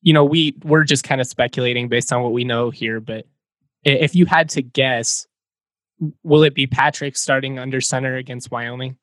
you 0.01 0.13
know, 0.13 0.25
we 0.25 0.55
we're 0.63 0.83
just 0.83 1.05
kind 1.05 1.21
of 1.21 1.27
speculating 1.27 1.87
based 1.87 2.11
on 2.11 2.21
what 2.21 2.33
we 2.33 2.43
know 2.43 2.69
here, 2.69 2.99
but 2.99 3.25
if 3.83 4.13
you 4.13 4.25
had 4.25 4.49
to 4.49 4.61
guess, 4.61 5.25
will 6.23 6.43
it 6.43 6.53
be 6.53 6.67
Patrick 6.67 7.15
starting 7.15 7.57
under 7.57 7.79
center 7.79 8.17
against 8.17 8.51
Wyoming? 8.51 8.97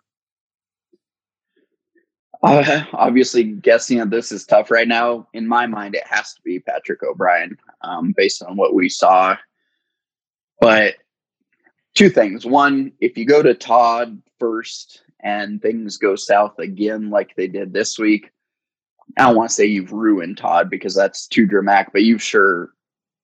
Uh, 2.42 2.84
obviously, 2.92 3.42
guessing 3.42 3.98
at 4.00 4.10
this 4.10 4.30
is 4.30 4.44
tough 4.44 4.70
right 4.70 4.86
now. 4.86 5.26
In 5.32 5.48
my 5.48 5.66
mind, 5.66 5.94
it 5.94 6.06
has 6.06 6.34
to 6.34 6.42
be 6.42 6.60
Patrick 6.60 7.02
O'Brien, 7.02 7.56
um, 7.80 8.12
based 8.16 8.42
on 8.42 8.56
what 8.56 8.74
we 8.74 8.88
saw. 8.88 9.36
But 10.60 10.96
two 11.94 12.10
things: 12.10 12.46
one, 12.46 12.92
if 13.00 13.16
you 13.16 13.24
go 13.24 13.42
to 13.42 13.54
Todd 13.54 14.20
first 14.38 15.02
and 15.20 15.60
things 15.60 15.96
go 15.96 16.14
south 16.16 16.58
again, 16.58 17.10
like 17.10 17.34
they 17.36 17.48
did 17.48 17.72
this 17.72 17.98
week, 17.98 18.30
I 19.16 19.26
don't 19.26 19.36
want 19.36 19.50
to 19.50 19.54
say 19.54 19.66
you've 19.66 19.92
ruined 19.92 20.38
Todd 20.38 20.70
because 20.70 20.94
that's 20.94 21.26
too 21.26 21.46
dramatic, 21.46 21.92
but 21.92 22.02
you've 22.02 22.22
sure 22.22 22.70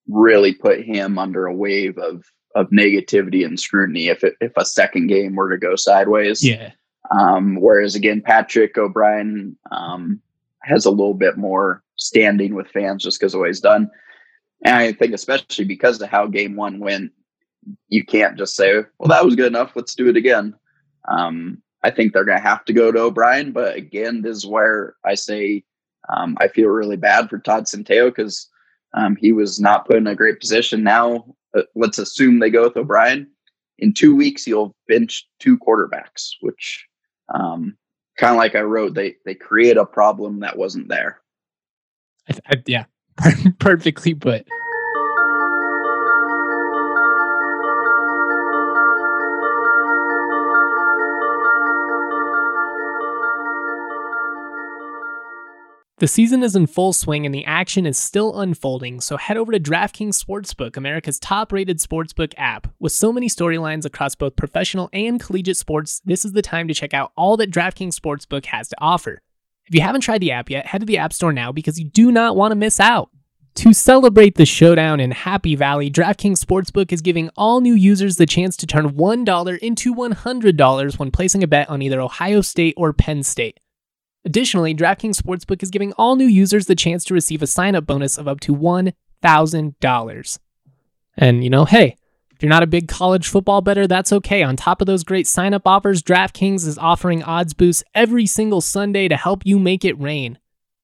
really 0.08 0.52
put 0.52 0.82
him 0.82 1.18
under 1.18 1.46
a 1.46 1.54
wave 1.54 1.98
of 1.98 2.24
of 2.54 2.70
negativity 2.70 3.44
and 3.44 3.58
scrutiny 3.58 4.08
if 4.08 4.22
it, 4.22 4.34
if 4.40 4.52
a 4.56 4.64
second 4.64 5.08
game 5.08 5.34
were 5.34 5.50
to 5.50 5.58
go 5.58 5.74
sideways. 5.74 6.44
Yeah. 6.44 6.70
Um, 7.10 7.56
whereas 7.60 7.94
again, 7.94 8.22
Patrick 8.22 8.78
O'Brien 8.78 9.56
um, 9.70 10.20
has 10.62 10.84
a 10.84 10.90
little 10.90 11.14
bit 11.14 11.36
more 11.36 11.82
standing 11.96 12.54
with 12.54 12.68
fans 12.68 13.02
just 13.02 13.18
because 13.18 13.34
of 13.34 13.40
what 13.40 13.48
he's 13.48 13.60
done. 13.60 13.90
And 14.64 14.76
I 14.76 14.92
think 14.92 15.12
especially 15.12 15.64
because 15.64 16.00
of 16.00 16.08
how 16.08 16.26
game 16.26 16.56
one 16.56 16.78
went, 16.78 17.12
you 17.88 18.04
can't 18.04 18.36
just 18.36 18.56
say, 18.56 18.82
well, 18.98 19.08
that 19.08 19.24
was 19.24 19.36
good 19.36 19.46
enough. 19.46 19.72
Let's 19.74 19.94
do 19.94 20.08
it 20.08 20.16
again. 20.16 20.54
Um, 21.08 21.62
I 21.82 21.90
think 21.90 22.12
they're 22.12 22.24
going 22.24 22.38
to 22.38 22.48
have 22.48 22.64
to 22.64 22.72
go 22.72 22.90
to 22.90 23.00
O'Brien. 23.00 23.52
But 23.52 23.76
again, 23.76 24.22
this 24.22 24.38
is 24.38 24.46
where 24.46 24.94
I 25.04 25.14
say 25.14 25.64
um, 26.08 26.36
I 26.40 26.48
feel 26.48 26.68
really 26.68 26.96
bad 26.96 27.28
for 27.28 27.38
Todd 27.38 27.64
Centeio 27.64 28.06
because 28.06 28.48
um, 28.94 29.16
he 29.16 29.32
was 29.32 29.60
not 29.60 29.86
put 29.86 29.96
in 29.96 30.06
a 30.06 30.14
great 30.14 30.40
position. 30.40 30.82
Now, 30.82 31.34
uh, 31.56 31.62
let's 31.74 31.98
assume 31.98 32.38
they 32.38 32.50
go 32.50 32.64
with 32.64 32.76
O'Brien. 32.76 33.28
In 33.78 33.92
two 33.92 34.14
weeks, 34.14 34.46
you'll 34.46 34.74
bench 34.88 35.26
two 35.40 35.58
quarterbacks, 35.58 36.30
which 36.40 36.86
um, 37.34 37.76
kind 38.16 38.32
of 38.32 38.38
like 38.38 38.54
I 38.54 38.60
wrote, 38.60 38.94
they 38.94 39.16
they 39.24 39.34
create 39.34 39.76
a 39.76 39.84
problem 39.84 40.40
that 40.40 40.56
wasn't 40.56 40.88
there. 40.88 41.20
I, 42.30 42.38
I, 42.50 42.62
yeah, 42.66 42.84
perfectly 43.58 44.14
put. 44.14 44.46
The 55.98 56.08
season 56.08 56.42
is 56.42 56.56
in 56.56 56.66
full 56.66 56.92
swing 56.92 57.24
and 57.24 57.32
the 57.32 57.44
action 57.44 57.86
is 57.86 57.96
still 57.96 58.40
unfolding, 58.40 59.00
so 59.00 59.16
head 59.16 59.36
over 59.36 59.52
to 59.52 59.60
DraftKings 59.60 60.20
Sportsbook, 60.20 60.76
America's 60.76 61.20
top 61.20 61.52
rated 61.52 61.78
sportsbook 61.78 62.34
app. 62.36 62.66
With 62.80 62.90
so 62.90 63.12
many 63.12 63.28
storylines 63.28 63.84
across 63.84 64.16
both 64.16 64.34
professional 64.34 64.90
and 64.92 65.20
collegiate 65.20 65.56
sports, 65.56 66.02
this 66.04 66.24
is 66.24 66.32
the 66.32 66.42
time 66.42 66.66
to 66.66 66.74
check 66.74 66.94
out 66.94 67.12
all 67.16 67.36
that 67.36 67.52
DraftKings 67.52 67.94
Sportsbook 67.94 68.46
has 68.46 68.66
to 68.70 68.76
offer. 68.80 69.22
If 69.66 69.74
you 69.76 69.82
haven't 69.82 70.00
tried 70.00 70.20
the 70.20 70.32
app 70.32 70.50
yet, 70.50 70.66
head 70.66 70.80
to 70.80 70.84
the 70.84 70.98
App 70.98 71.12
Store 71.12 71.32
now 71.32 71.52
because 71.52 71.78
you 71.78 71.84
do 71.84 72.10
not 72.10 72.34
want 72.34 72.50
to 72.50 72.56
miss 72.56 72.80
out. 72.80 73.10
To 73.54 73.72
celebrate 73.72 74.34
the 74.34 74.44
showdown 74.44 74.98
in 74.98 75.12
Happy 75.12 75.54
Valley, 75.54 75.92
DraftKings 75.92 76.44
Sportsbook 76.44 76.92
is 76.92 77.02
giving 77.02 77.30
all 77.36 77.60
new 77.60 77.74
users 77.74 78.16
the 78.16 78.26
chance 78.26 78.56
to 78.56 78.66
turn 78.66 78.94
$1 78.94 79.58
into 79.58 79.94
$100 79.94 80.98
when 80.98 81.10
placing 81.12 81.44
a 81.44 81.46
bet 81.46 81.70
on 81.70 81.82
either 81.82 82.00
Ohio 82.00 82.40
State 82.40 82.74
or 82.76 82.92
Penn 82.92 83.22
State. 83.22 83.60
Additionally, 84.24 84.74
DraftKings 84.74 85.20
Sportsbook 85.20 85.62
is 85.62 85.70
giving 85.70 85.92
all 85.94 86.16
new 86.16 86.26
users 86.26 86.66
the 86.66 86.74
chance 86.74 87.04
to 87.04 87.14
receive 87.14 87.42
a 87.42 87.46
sign 87.46 87.74
up 87.74 87.86
bonus 87.86 88.16
of 88.16 88.26
up 88.26 88.40
to 88.40 88.54
$1,000. 88.54 90.38
And, 91.16 91.44
you 91.44 91.50
know, 91.50 91.64
hey, 91.66 91.96
if 92.32 92.42
you're 92.42 92.50
not 92.50 92.62
a 92.62 92.66
big 92.66 92.88
college 92.88 93.28
football 93.28 93.60
better, 93.60 93.86
that's 93.86 94.12
okay. 94.12 94.42
On 94.42 94.56
top 94.56 94.80
of 94.80 94.86
those 94.86 95.04
great 95.04 95.26
sign 95.26 95.54
up 95.54 95.66
offers, 95.66 96.02
DraftKings 96.02 96.66
is 96.66 96.78
offering 96.78 97.22
odds 97.22 97.54
boosts 97.54 97.84
every 97.94 98.26
single 98.26 98.60
Sunday 98.60 99.08
to 99.08 99.16
help 99.16 99.42
you 99.44 99.58
make 99.58 99.84
it 99.84 100.00
rain. 100.00 100.38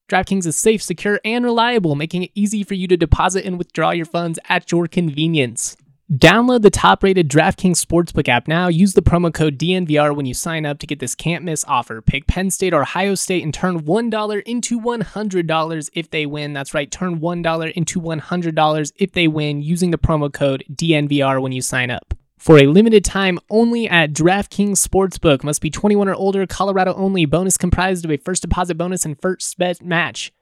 DraftKings 0.08 0.46
is 0.46 0.56
safe, 0.56 0.82
secure, 0.82 1.20
and 1.24 1.44
reliable, 1.44 1.94
making 1.94 2.24
it 2.24 2.30
easy 2.34 2.62
for 2.62 2.74
you 2.74 2.86
to 2.88 2.96
deposit 2.96 3.44
and 3.44 3.58
withdraw 3.58 3.90
your 3.90 4.06
funds 4.06 4.38
at 4.48 4.70
your 4.70 4.86
convenience. 4.86 5.76
Download 6.12 6.60
the 6.60 6.70
top 6.70 7.04
rated 7.04 7.28
DraftKings 7.28 7.80
Sportsbook 7.80 8.28
app 8.28 8.48
now. 8.48 8.66
Use 8.66 8.94
the 8.94 9.00
promo 9.00 9.32
code 9.32 9.56
DNVR 9.56 10.12
when 10.12 10.26
you 10.26 10.34
sign 10.34 10.66
up 10.66 10.80
to 10.80 10.86
get 10.88 10.98
this 10.98 11.14
can't 11.14 11.44
miss 11.44 11.64
offer. 11.68 12.02
Pick 12.02 12.26
Penn 12.26 12.50
State 12.50 12.74
or 12.74 12.82
Ohio 12.82 13.14
State 13.14 13.44
and 13.44 13.54
turn 13.54 13.82
$1 13.82 14.42
into 14.42 14.80
$100 14.80 15.90
if 15.92 16.10
they 16.10 16.26
win. 16.26 16.52
That's 16.52 16.74
right, 16.74 16.90
turn 16.90 17.20
$1 17.20 17.72
into 17.74 18.00
$100 18.00 18.92
if 18.96 19.12
they 19.12 19.28
win 19.28 19.62
using 19.62 19.92
the 19.92 19.98
promo 19.98 20.32
code 20.32 20.64
DNVR 20.72 21.40
when 21.40 21.52
you 21.52 21.62
sign 21.62 21.92
up. 21.92 22.12
For 22.38 22.58
a 22.58 22.66
limited 22.66 23.04
time 23.04 23.38
only 23.48 23.88
at 23.88 24.12
DraftKings 24.12 24.84
Sportsbook. 24.84 25.44
Must 25.44 25.62
be 25.62 25.70
21 25.70 26.08
or 26.08 26.14
older, 26.14 26.44
Colorado 26.44 26.92
only. 26.94 27.24
Bonus 27.24 27.56
comprised 27.56 28.04
of 28.04 28.10
a 28.10 28.16
first 28.16 28.42
deposit 28.42 28.74
bonus 28.74 29.04
and 29.04 29.16
first 29.20 29.56
bet 29.58 29.80
match. 29.80 30.32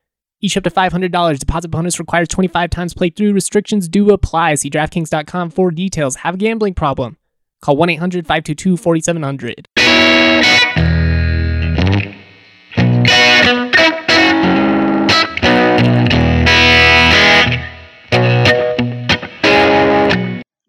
Each 0.40 0.56
up 0.56 0.62
to 0.64 0.70
$500. 0.70 1.38
Deposit 1.38 1.68
bonus 1.68 1.98
requires 1.98 2.28
25 2.28 2.70
times 2.70 2.94
playthrough. 2.94 3.34
Restrictions 3.34 3.88
do 3.88 4.10
apply. 4.10 4.54
See 4.54 4.70
DraftKings.com 4.70 5.50
for 5.50 5.70
details. 5.70 6.16
Have 6.16 6.34
a 6.34 6.38
gambling 6.38 6.74
problem? 6.74 7.16
Call 7.60 7.76
1 7.76 7.90
800 7.90 8.26
522 8.26 8.76
4700. 8.76 9.68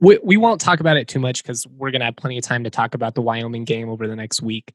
We, 0.02 0.18
we 0.24 0.38
won't 0.38 0.62
talk 0.62 0.80
about 0.80 0.98
it 0.98 1.08
too 1.08 1.20
much 1.20 1.44
because 1.44 1.68
we're 1.68 1.92
going 1.92 2.00
to 2.00 2.06
have 2.06 2.16
plenty 2.16 2.38
of 2.38 2.44
time 2.44 2.64
to 2.64 2.70
talk 2.70 2.96
about 2.96 3.16
the 3.16 3.22
Wyoming 3.22 3.66
game 3.66 3.90
over 3.90 4.08
the 4.08 4.16
next 4.16 4.42
week. 4.42 4.74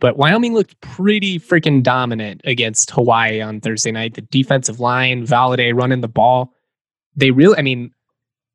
But 0.00 0.16
Wyoming 0.16 0.54
looked 0.54 0.80
pretty 0.80 1.38
freaking 1.38 1.82
dominant 1.82 2.40
against 2.44 2.90
Hawaii 2.90 3.40
on 3.40 3.60
Thursday 3.60 3.92
night. 3.92 4.14
The 4.14 4.22
defensive 4.22 4.80
line, 4.80 5.26
Valladay 5.26 5.74
running 5.74 6.00
the 6.00 6.08
ball. 6.08 6.54
They 7.14 7.30
really, 7.30 7.56
I 7.58 7.62
mean, 7.62 7.92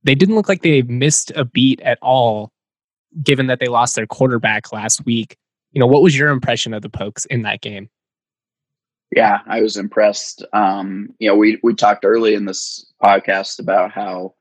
they 0.03 0.15
didn't 0.15 0.35
look 0.35 0.49
like 0.49 0.63
they 0.63 0.81
missed 0.81 1.31
a 1.35 1.45
beat 1.45 1.79
at 1.81 1.99
all, 2.01 2.51
given 3.23 3.47
that 3.47 3.59
they 3.59 3.67
lost 3.67 3.95
their 3.95 4.07
quarterback 4.07 4.73
last 4.73 5.05
week. 5.05 5.37
You 5.71 5.79
know, 5.79 5.87
what 5.87 6.01
was 6.01 6.17
your 6.17 6.29
impression 6.29 6.73
of 6.73 6.81
the 6.81 6.89
Pokes 6.89 7.25
in 7.25 7.43
that 7.43 7.61
game? 7.61 7.89
Yeah, 9.15 9.39
I 9.45 9.61
was 9.61 9.77
impressed. 9.77 10.43
Um, 10.51 11.09
you 11.19 11.29
know, 11.29 11.35
we 11.35 11.59
we 11.61 11.75
talked 11.75 12.05
early 12.05 12.33
in 12.33 12.45
this 12.45 12.91
podcast 13.03 13.59
about 13.59 13.91
how, 13.91 14.33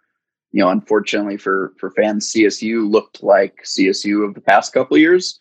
you 0.52 0.60
know, 0.60 0.70
unfortunately 0.70 1.36
for 1.36 1.74
for 1.78 1.90
fans, 1.90 2.32
CSU 2.32 2.90
looked 2.90 3.22
like 3.22 3.62
CSU 3.64 4.26
of 4.26 4.34
the 4.34 4.40
past 4.40 4.72
couple 4.72 4.96
years, 4.96 5.38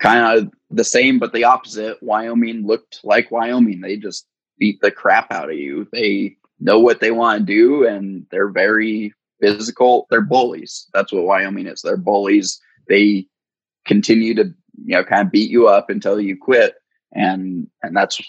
kind 0.00 0.38
of 0.38 0.52
the 0.70 0.84
same 0.84 1.18
but 1.18 1.32
the 1.32 1.44
opposite. 1.44 2.02
Wyoming 2.02 2.66
looked 2.66 3.00
like 3.04 3.30
Wyoming. 3.30 3.80
They 3.80 3.96
just 3.96 4.26
beat 4.58 4.80
the 4.80 4.90
crap 4.90 5.32
out 5.32 5.50
of 5.50 5.56
you. 5.56 5.88
They 5.92 6.36
know 6.58 6.78
what 6.78 7.00
they 7.00 7.10
want 7.10 7.40
to 7.40 7.44
do, 7.44 7.86
and 7.86 8.26
they're 8.30 8.50
very 8.50 9.14
physical. 9.40 10.06
They're 10.10 10.20
bullies. 10.20 10.88
That's 10.92 11.12
what 11.12 11.24
Wyoming 11.24 11.66
is. 11.66 11.82
They're 11.82 11.96
bullies. 11.96 12.60
They 12.88 13.26
continue 13.86 14.34
to 14.34 14.44
you 14.84 14.96
know 14.96 15.04
kind 15.04 15.26
of 15.26 15.32
beat 15.32 15.50
you 15.50 15.68
up 15.68 15.90
until 15.90 16.20
you 16.20 16.36
quit 16.36 16.74
and 17.12 17.68
and 17.82 17.96
that's 17.96 18.20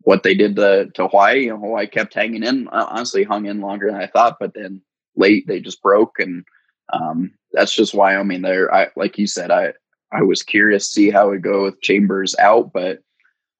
what 0.00 0.22
they 0.22 0.34
did 0.34 0.56
to, 0.56 0.88
to 0.94 1.08
Hawaii. 1.08 1.46
Know, 1.46 1.58
Hawaii 1.58 1.88
kept 1.88 2.14
hanging 2.14 2.44
in, 2.44 2.68
uh, 2.68 2.86
honestly 2.88 3.24
hung 3.24 3.46
in 3.46 3.60
longer 3.60 3.90
than 3.90 4.00
I 4.00 4.06
thought, 4.06 4.36
but 4.38 4.54
then 4.54 4.80
late 5.16 5.48
they 5.48 5.58
just 5.58 5.82
broke. 5.82 6.20
And 6.20 6.44
um, 6.92 7.32
that's 7.52 7.74
just 7.74 7.92
Wyoming 7.92 8.42
there. 8.42 8.72
I, 8.72 8.88
like 8.94 9.18
you 9.18 9.26
said, 9.26 9.50
I, 9.50 9.72
I 10.12 10.22
was 10.22 10.42
curious 10.42 10.86
to 10.86 10.92
see 10.92 11.10
how 11.10 11.30
it 11.30 11.42
go 11.42 11.64
with 11.64 11.80
Chambers 11.80 12.34
out, 12.38 12.72
but 12.72 13.00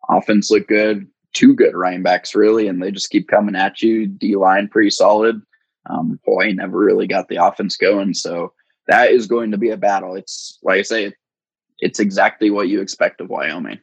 offense 0.08 0.50
looked 0.50 0.68
good. 0.68 1.06
Two 1.32 1.54
good 1.54 1.74
running 1.74 2.02
backs 2.02 2.34
really, 2.34 2.66
and 2.66 2.82
they 2.82 2.90
just 2.90 3.10
keep 3.10 3.28
coming 3.28 3.56
at 3.56 3.82
you. 3.82 4.06
D 4.06 4.36
line 4.36 4.68
pretty 4.68 4.90
solid. 4.90 5.42
Um, 5.88 6.18
never 6.26 6.78
really 6.78 7.06
got 7.06 7.28
the 7.28 7.36
offense 7.36 7.76
going, 7.76 8.14
so 8.14 8.52
that 8.86 9.10
is 9.10 9.26
going 9.26 9.50
to 9.50 9.58
be 9.58 9.70
a 9.70 9.76
battle. 9.76 10.16
It's 10.16 10.58
like 10.62 10.78
I 10.78 10.82
say, 10.82 11.12
it's 11.78 12.00
exactly 12.00 12.50
what 12.50 12.68
you 12.68 12.80
expect 12.80 13.20
of 13.20 13.28
Wyoming. 13.28 13.78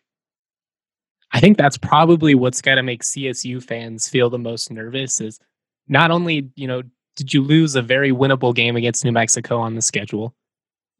I 1.32 1.40
think 1.40 1.58
that's 1.58 1.78
probably 1.78 2.36
what's 2.36 2.62
got 2.62 2.76
to 2.76 2.84
make 2.84 3.04
CSU 3.04 3.62
fans 3.62 4.08
feel 4.08 4.30
the 4.30 4.38
most 4.38 4.72
nervous 4.72 5.20
is 5.20 5.40
not 5.88 6.12
only, 6.12 6.50
you 6.56 6.68
know, 6.68 6.84
did 7.16 7.34
you 7.34 7.42
lose 7.42 7.76
a 7.76 7.82
very 7.82 8.12
winnable 8.12 8.56
game 8.56 8.76
against 8.76 9.04
New 9.04 9.12
Mexico 9.12 9.58
on 9.58 9.76
the 9.76 9.82
schedule, 9.82 10.36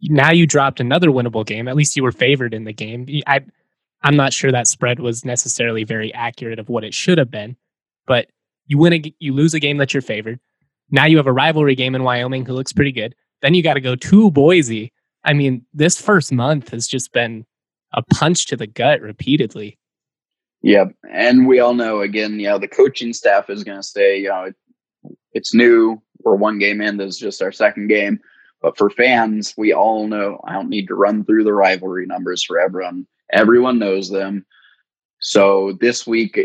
now 0.10 0.32
you 0.32 0.46
dropped 0.46 0.80
another 0.80 1.10
winnable 1.10 1.46
game. 1.46 1.68
At 1.68 1.76
least 1.76 1.96
you 1.96 2.04
were 2.04 2.12
favored 2.12 2.54
in 2.54 2.66
the 2.66 2.74
game. 2.74 3.08
I, 3.28 3.42
I'm 4.04 4.16
not 4.16 4.34
sure 4.34 4.52
that 4.52 4.68
spread 4.68 5.00
was 5.00 5.24
necessarily 5.24 5.84
very 5.84 6.14
accurate 6.14 6.60
of 6.60 6.70
what 6.70 6.84
it 6.84 6.94
should 6.94 7.18
have 7.18 7.32
been, 7.32 7.56
but 8.06 8.28
you 8.68 8.78
win 8.78 8.94
a, 8.94 9.16
you 9.20 9.34
lose 9.34 9.54
a 9.54 9.60
game 9.60 9.78
that 9.78 9.94
you're 9.94 10.02
favored. 10.02 10.40
Now 10.92 11.06
you 11.06 11.18
have 11.18 11.28
a 11.28 11.34
rivalry 11.34 11.76
game 11.76 11.96
in 11.96 12.04
Wyoming 12.04 12.46
who 12.46 12.54
looks 12.54 12.74
pretty 12.74 12.92
good. 12.92 13.16
Then 13.42 13.54
you 13.54 13.64
got 13.64 13.76
to 13.76 13.82
go 13.82 13.96
to 13.96 14.32
Boise. 14.32 14.92
I 15.24 15.34
mean, 15.34 15.66
this 15.74 16.00
first 16.00 16.32
month 16.32 16.70
has 16.70 16.88
just 16.88 17.14
been 17.14 17.46
a 17.94 18.02
punch 18.02 18.48
to 18.48 18.58
the 18.58 18.68
gut 18.68 19.02
repeatedly. 19.02 19.78
Yeah, 20.62 20.86
and 21.12 21.48
we 21.48 21.60
all 21.60 21.74
know 21.74 22.02
again, 22.02 22.40
you 22.40 22.48
know, 22.48 22.58
the 22.58 22.68
coaching 22.68 23.14
staff 23.14 23.50
is 23.50 23.64
going 23.64 23.80
to 23.80 23.84
say, 23.84 24.20
you 24.20 24.30
know, 24.30 24.44
it, 24.44 24.56
it's 25.34 25.54
new. 25.54 26.02
We're 26.24 26.36
one 26.36 26.58
game 26.58 26.80
in. 26.80 26.98
This 26.98 27.16
is 27.16 27.20
just 27.20 27.42
our 27.42 27.52
second 27.52 27.88
game. 27.88 28.20
But 28.64 28.78
for 28.78 28.90
fans, 28.90 29.54
we 29.58 29.74
all 29.74 30.08
know. 30.08 30.40
I 30.48 30.54
don't 30.54 30.70
need 30.70 30.88
to 30.88 30.96
run 30.96 31.26
through 31.26 31.44
the 31.44 31.54
rivalry 31.54 32.06
numbers 32.06 32.44
for 32.44 32.60
everyone. 32.60 33.06
Everyone 33.32 33.78
knows 33.78 34.10
them. 34.10 34.46
So 35.20 35.78
this 35.82 36.08
week 36.08 36.40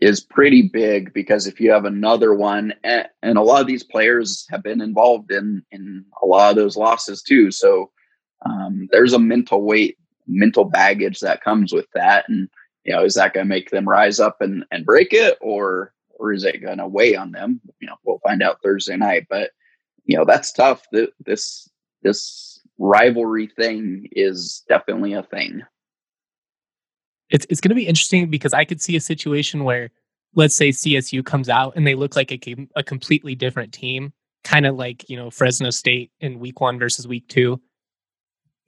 is 0.00 0.20
pretty 0.20 0.62
big 0.62 1.12
because 1.12 1.46
if 1.46 1.60
you 1.60 1.70
have 1.70 1.84
another 1.84 2.34
one, 2.34 2.72
and, 2.82 3.06
a 3.22 3.42
lot 3.42 3.60
of 3.60 3.66
these 3.66 3.84
players 3.84 4.46
have 4.50 4.62
been 4.62 4.80
involved 4.80 5.30
in 5.30 5.62
in 5.70 6.04
a 6.22 6.26
lot 6.26 6.50
of 6.50 6.56
those 6.56 6.76
losses 6.76 7.22
too. 7.22 7.50
So 7.50 7.90
um, 8.46 8.88
there's 8.90 9.12
a 9.12 9.18
mental 9.18 9.62
weight, 9.62 9.98
mental 10.26 10.64
baggage 10.64 11.20
that 11.20 11.44
comes 11.44 11.72
with 11.72 11.86
that, 11.94 12.28
and 12.28 12.48
you 12.84 12.94
know, 12.94 13.04
is 13.04 13.14
that 13.14 13.34
going 13.34 13.44
to 13.44 13.48
make 13.48 13.70
them 13.70 13.88
rise 13.88 14.18
up 14.18 14.40
and, 14.40 14.64
and 14.72 14.86
break 14.86 15.12
it 15.12 15.38
or, 15.40 15.92
or 16.18 16.32
is 16.32 16.44
it 16.44 16.64
going 16.64 16.78
to 16.78 16.88
weigh 16.88 17.14
on 17.14 17.30
them? 17.30 17.60
You 17.80 17.88
know, 17.88 17.96
we'll 18.04 18.18
find 18.20 18.42
out 18.42 18.58
Thursday 18.62 18.96
night, 18.96 19.26
but 19.30 19.50
you 20.04 20.16
know, 20.16 20.24
that's 20.24 20.52
tough. 20.52 20.86
This, 20.92 21.70
this 22.02 22.60
rivalry 22.78 23.46
thing 23.46 24.08
is 24.12 24.64
definitely 24.68 25.12
a 25.12 25.22
thing. 25.22 25.62
It's, 27.30 27.46
it's 27.48 27.60
going 27.60 27.70
to 27.70 27.74
be 27.74 27.86
interesting 27.86 28.30
because 28.30 28.52
I 28.52 28.64
could 28.64 28.80
see 28.80 28.96
a 28.96 29.00
situation 29.00 29.64
where, 29.64 29.90
let's 30.34 30.56
say 30.56 30.70
CSU 30.70 31.24
comes 31.24 31.48
out 31.48 31.74
and 31.76 31.86
they 31.86 31.94
look 31.94 32.16
like 32.16 32.32
a, 32.32 32.68
a 32.76 32.82
completely 32.82 33.34
different 33.34 33.72
team, 33.72 34.12
kind 34.44 34.66
of 34.66 34.76
like, 34.76 35.08
you 35.08 35.16
know, 35.16 35.30
Fresno 35.30 35.70
State 35.70 36.10
in 36.20 36.38
week 36.38 36.60
one 36.60 36.78
versus 36.78 37.06
week 37.06 37.28
two 37.28 37.60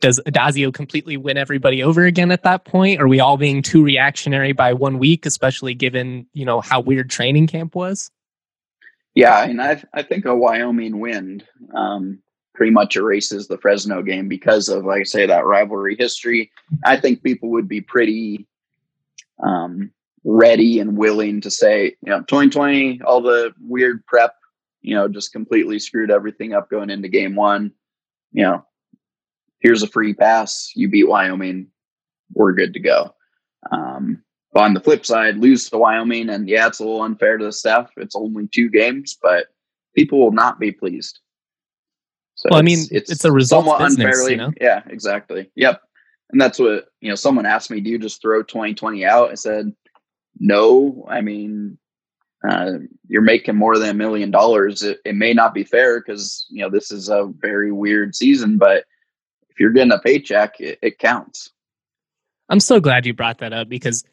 does 0.05 0.21
Adazio 0.27 0.73
completely 0.73 1.17
win 1.17 1.39
everybody 1.39 1.83
over 1.83 2.05
again 2.05 2.31
at 2.31 2.43
that 2.43 2.67
point? 2.67 3.01
Are 3.01 3.09
we 3.09 3.21
all 3.21 3.39
being 3.39 3.63
too 3.63 3.83
reactionary 3.83 4.53
by 4.53 4.73
one 4.75 4.99
week, 4.99 5.25
especially 5.25 5.73
given 5.73 6.27
you 6.35 6.45
know 6.45 6.61
how 6.61 6.81
weird 6.81 7.09
training 7.09 7.47
camp 7.47 7.75
was? 7.75 8.11
Yeah, 9.15 9.45
and 9.45 9.63
I 9.63 9.83
I 9.93 10.03
think 10.03 10.25
a 10.25 10.35
Wyoming 10.35 10.99
win 10.99 11.43
um, 11.75 12.19
pretty 12.55 12.73
much 12.73 12.97
erases 12.97 13.47
the 13.47 13.59
Fresno 13.59 14.03
game 14.03 14.29
because 14.29 14.69
of 14.69 14.85
like 14.85 15.01
I 15.01 15.05
say 15.05 15.27
that 15.27 15.47
rivalry 15.47 15.97
history. 15.97 16.51
I 16.85 16.99
think 16.99 17.23
people 17.23 17.51
would 17.51 17.69
be 17.69 17.81
pretty 17.81 18.47
um, 19.45 19.91
ready 20.25 20.81
and 20.81 20.97
willing 20.97 21.41
to 21.43 21.51
say, 21.51 21.97
you 22.03 22.11
know, 22.11 22.21
2020, 22.21 23.03
all 23.03 23.21
the 23.21 23.53
weird 23.61 24.05
prep, 24.07 24.35
you 24.83 24.95
know, 24.95 25.07
just 25.07 25.33
completely 25.33 25.79
screwed 25.79 26.11
everything 26.11 26.55
up 26.55 26.69
going 26.69 26.91
into 26.91 27.09
game 27.09 27.37
one. 27.37 27.73
You 28.33 28.45
know, 28.45 28.67
here's 29.61 29.83
a 29.85 29.89
free 29.89 30.15
pass. 30.15 30.73
You 30.75 30.89
beat 30.89 31.09
Wyoming. 31.09 31.69
We're 32.33 32.53
good 32.53 32.75
to 32.75 32.81
go. 32.81 33.15
Um, 33.71 34.24
on 34.57 34.75
the 34.75 34.81
flip 34.81 35.05
side, 35.05 35.39
lose 35.39 35.69
to 35.71 35.79
Wyoming, 35.79 36.31
and 36.31 36.49
yeah, 36.49 36.67
it's 36.67 36.79
a 36.79 36.85
little 36.85 37.03
unfair 37.03 37.39
to 37.39 37.45
the 37.45 37.53
staff. 37.53 37.91
It's 37.97 38.17
only 38.17 38.47
two 38.49 38.71
games, 38.71 39.17
but 39.21 39.47
people 39.95 40.19
will 40.19 40.33
not 40.33 40.59
be 40.59 40.73
pleased. 40.73 41.21
So 42.37 42.49
well, 42.51 42.59
I 42.59 42.63
mean, 42.63 42.81
it's, 42.91 43.11
it's 43.11 43.25
a 43.25 43.33
result 43.33 43.65
somewhat 43.65 43.79
business, 43.81 44.05
unfairly. 44.05 44.33
You 44.33 44.37
know? 44.39 44.53
Yeah, 44.61 44.83
exactly. 44.87 45.51
Yep. 45.55 45.81
And 46.31 46.41
that's 46.41 46.59
what 46.59 46.87
you 47.01 47.09
know. 47.09 47.15
Someone 47.15 47.47
asked 47.47 47.71
me, 47.71 47.81
"Do 47.81 47.91
you 47.91 47.99
just 47.99 48.21
throw 48.21 48.43
2020 48.43 49.05
out?" 49.05 49.31
I 49.31 49.35
said, 49.35 49.73
"No. 50.39 51.07
I 51.09 51.21
mean, 51.21 51.79
uh, 52.49 52.73
you're 53.09 53.23
making 53.23 53.57
more 53.57 53.79
than 53.79 53.91
a 53.91 53.95
million 53.95 54.31
dollars. 54.31 54.83
It, 54.83 54.99
it 55.05 55.15
may 55.15 55.33
not 55.33 55.55
be 55.55 55.65
fair 55.65 56.01
because 56.01 56.47
you 56.51 56.63
know 56.63 56.71
this 56.71 56.91
is 56.91 57.09
a 57.09 57.31
very 57.39 57.71
weird 57.71 58.15
season, 58.15 58.59
but 58.59 58.85
if 59.51 59.61
you're 59.61 59.71
getting 59.71 59.93
a 59.93 60.01
paycheck, 60.01 60.61
it, 60.61 60.79
it 60.83 60.99
counts. 60.99 61.51
I'm 62.49 62.61
so 62.61 62.81
glad 62.81 63.07
you 63.07 63.15
brought 63.15 63.39
that 63.39 63.53
up 63.53 63.69
because 63.69 64.05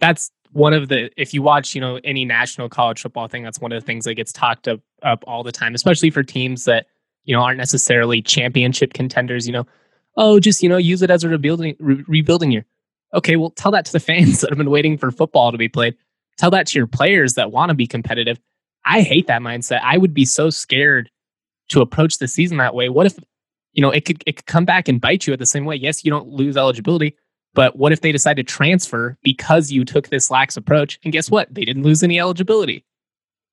that's 0.00 0.30
one 0.52 0.72
of 0.72 0.88
the 0.88 1.10
if 1.20 1.34
you 1.34 1.42
watch 1.42 1.74
you 1.74 1.80
know 1.80 2.00
any 2.04 2.24
national 2.24 2.68
college 2.68 3.02
football 3.02 3.28
thing 3.28 3.42
that's 3.42 3.60
one 3.60 3.72
of 3.72 3.80
the 3.80 3.86
things 3.86 4.04
that 4.04 4.14
gets 4.14 4.32
talked 4.32 4.66
up, 4.66 4.80
up 5.02 5.22
all 5.26 5.42
the 5.42 5.52
time 5.52 5.74
especially 5.74 6.10
for 6.10 6.22
teams 6.22 6.64
that 6.64 6.86
you 7.24 7.34
know 7.34 7.42
aren't 7.42 7.58
necessarily 7.58 8.22
championship 8.22 8.94
contenders 8.94 9.46
you 9.46 9.52
know 9.52 9.66
oh 10.16 10.40
just 10.40 10.62
you 10.62 10.68
know 10.68 10.78
use 10.78 11.02
it 11.02 11.10
as 11.10 11.24
a 11.24 11.28
rebuilding 11.28 11.76
re- 11.78 12.04
rebuilding 12.06 12.50
year. 12.50 12.64
Okay 13.14 13.36
well 13.36 13.50
tell 13.50 13.72
that 13.72 13.84
to 13.86 13.92
the 13.92 14.00
fans 14.10 14.40
that 14.40 14.50
have 14.50 14.58
been 14.58 14.70
waiting 14.70 14.96
for 14.96 15.10
football 15.10 15.52
to 15.52 15.58
be 15.58 15.68
played. 15.68 15.96
Tell 16.38 16.50
that 16.52 16.68
to 16.68 16.78
your 16.78 16.86
players 16.86 17.34
that 17.34 17.50
want 17.50 17.70
to 17.70 17.74
be 17.74 17.86
competitive. 17.86 18.38
I 18.84 19.02
hate 19.02 19.26
that 19.26 19.42
mindset. 19.42 19.80
I 19.82 19.98
would 19.98 20.14
be 20.14 20.24
so 20.24 20.50
scared 20.50 21.10
to 21.68 21.80
approach 21.80 22.18
the 22.18 22.28
season 22.28 22.56
that 22.58 22.74
way. 22.74 22.88
What 22.88 23.06
if 23.06 23.18
you 23.78 23.82
know, 23.82 23.90
it 23.90 24.04
could 24.04 24.22
it 24.26 24.36
could 24.36 24.46
come 24.46 24.64
back 24.64 24.88
and 24.88 25.00
bite 25.00 25.26
you 25.26 25.32
at 25.32 25.38
the 25.38 25.46
same 25.46 25.64
way. 25.64 25.76
Yes, 25.76 26.04
you 26.04 26.10
don't 26.10 26.28
lose 26.28 26.56
eligibility, 26.56 27.16
but 27.54 27.76
what 27.76 27.92
if 27.92 28.00
they 28.00 28.12
decide 28.12 28.36
to 28.36 28.42
transfer 28.42 29.16
because 29.22 29.70
you 29.70 29.84
took 29.84 30.08
this 30.08 30.30
lax 30.30 30.56
approach? 30.56 30.98
And 31.04 31.12
guess 31.12 31.30
what? 31.30 31.52
They 31.52 31.64
didn't 31.64 31.82
lose 31.82 32.02
any 32.02 32.20
eligibility. 32.20 32.84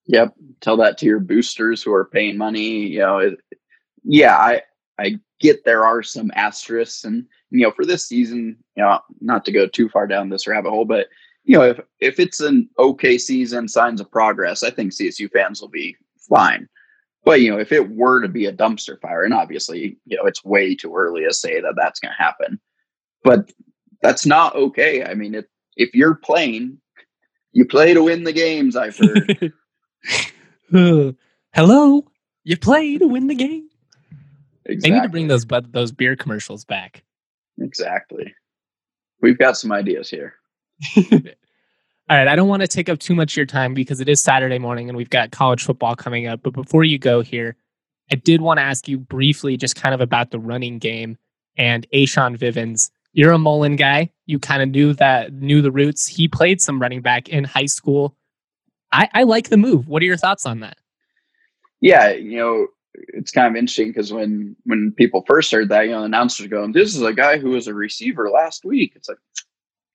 Yep. 0.08 0.36
Tell 0.62 0.78
that 0.78 0.98
to 1.00 1.06
your 1.06 1.20
boosters 1.20 1.82
who 1.82 1.94
are 1.94 2.06
paying 2.06 2.38
money. 2.38 2.88
You 2.88 3.00
know, 3.00 3.18
it, 3.20 3.40
yeah, 4.04 4.36
I 4.38 4.62
I 5.00 5.16
get 5.40 5.66
there 5.66 5.86
are 5.86 6.04
some 6.04 6.32
asterisks, 6.36 7.04
and 7.04 7.26
you 7.50 7.64
know, 7.64 7.72
for 7.72 7.86
this 7.86 8.08
season, 8.08 8.58
you 8.76 8.84
know, 8.84 9.00
not 9.22 9.46
to 9.46 9.52
go 9.52 9.68
too 9.68 9.90
far 9.90 10.08
down 10.08 10.30
this 10.30 10.48
rabbit 10.48 10.70
hole, 10.70 10.86
but 10.86 11.08
you 11.44 11.58
know, 11.58 11.64
if 11.64 11.80
if 12.00 12.20
it's 12.20 12.40
an 12.40 12.70
okay 12.78 13.18
season, 13.18 13.68
signs 13.68 14.02
of 14.02 14.12
progress, 14.12 14.64
I 14.64 14.70
think 14.70 14.92
CSU 14.92 15.32
fans 15.32 15.62
will 15.62 15.70
be 15.70 15.96
fine. 16.30 16.68
But 17.24 17.42
you 17.42 17.52
know, 17.52 17.58
if 17.58 17.72
it 17.72 17.90
were 17.90 18.22
to 18.22 18.28
be 18.28 18.46
a 18.46 18.54
dumpster 18.54 19.00
fire, 19.02 19.24
and 19.24 19.34
obviously, 19.34 19.98
you 20.06 20.18
know, 20.18 20.26
it's 20.26 20.44
way 20.44 20.76
too 20.76 20.96
early 20.96 21.24
to 21.24 21.34
say 21.34 21.60
that 21.62 21.74
that's 21.76 22.00
going 22.00 22.14
to 22.16 22.24
happen. 22.24 22.60
But 23.24 23.52
that's 24.06 24.26
not 24.26 24.56
okay. 24.56 25.04
I 25.04 25.16
mean, 25.16 25.34
if 25.34 25.46
if 25.76 25.96
you're 25.96 26.16
playing, 26.16 26.78
you 27.54 27.66
play 27.66 27.94
to 27.94 28.04
win 28.04 28.24
the 28.24 28.34
games. 28.34 28.76
I've 28.76 28.98
heard. 29.00 29.54
uh, 30.74 31.12
hello, 31.54 32.06
you 32.44 32.58
play 32.58 32.98
to 33.00 33.08
win 33.08 33.28
the 33.28 33.36
game. 33.36 33.68
Exactly. 34.66 34.90
They 34.90 34.96
need 34.96 35.04
to 35.04 35.10
bring 35.10 35.28
those 35.28 35.46
those 35.72 35.92
beer 35.92 36.16
commercials 36.16 36.66
back. 36.66 37.04
Exactly. 37.60 38.34
We've 39.22 39.38
got 39.38 39.58
some 39.58 39.72
ideas 39.72 40.10
here. 40.10 40.36
All 40.98 42.16
right, 42.16 42.28
I 42.28 42.36
don't 42.36 42.48
want 42.48 42.62
to 42.62 42.68
take 42.68 42.90
up 42.90 43.00
too 43.00 43.16
much 43.16 43.34
of 43.34 43.38
your 43.38 43.46
time 43.48 43.74
because 43.74 44.00
it 44.00 44.08
is 44.08 44.22
Saturday 44.22 44.60
morning 44.60 44.88
and 44.88 44.96
we've 44.96 45.10
got 45.10 45.32
college 45.32 45.64
football 45.64 45.96
coming 45.96 46.28
up. 46.28 46.42
But 46.44 46.54
before 46.54 46.84
you 46.84 47.00
go 47.00 47.22
here, 47.22 47.56
I 48.12 48.16
did 48.16 48.42
want 48.42 48.60
to 48.60 48.64
ask 48.64 48.88
you 48.88 49.00
briefly 49.00 49.58
just 49.58 49.76
kind 49.76 49.96
of 49.96 50.02
about 50.02 50.30
the 50.30 50.38
running 50.38 50.78
game 50.78 51.18
and 51.58 51.88
A'Jon 51.92 52.38
Vivens 52.38 52.92
you're 53.16 53.32
a 53.32 53.40
Mullen 53.40 53.78
guy. 53.78 54.12
You 54.26 54.40
kind 54.40 54.62
of 54.62 54.70
knew 54.70 54.94
that, 54.94 55.34
knew 55.34 55.62
the 55.62 55.72
roots. 55.72 56.06
He 56.06 56.28
played 56.28 56.62
some 56.62 56.82
running 56.82 57.02
back 57.02 57.30
in 57.30 57.46
high 57.46 57.66
school. 57.66 58.16
I, 58.92 59.10
I 59.14 59.24
like 59.24 59.48
the 59.48 59.58
move. 59.58 59.88
What 59.88 60.02
are 60.02 60.06
your 60.06 60.18
thoughts 60.18 60.46
on 60.46 60.60
that? 60.60 60.78
Yeah, 61.80 62.12
you 62.12 62.38
know, 62.38 62.68
it's 62.94 63.32
kind 63.32 63.48
of 63.48 63.56
interesting 63.58 63.88
because 63.88 64.12
when 64.12 64.56
when 64.66 64.94
people 64.98 65.24
first 65.28 65.52
heard 65.52 65.70
that, 65.70 65.84
you 65.84 65.92
know, 65.92 66.04
announcers 66.04 66.48
going, 66.48 66.74
"This 66.74 66.94
is 66.94 67.02
a 67.02 67.14
guy 67.14 67.38
who 67.38 67.52
was 67.52 67.68
a 67.68 67.74
receiver 67.74 68.30
last 68.30 68.66
week." 68.66 68.94
It's 68.96 69.08
like, 69.08 69.18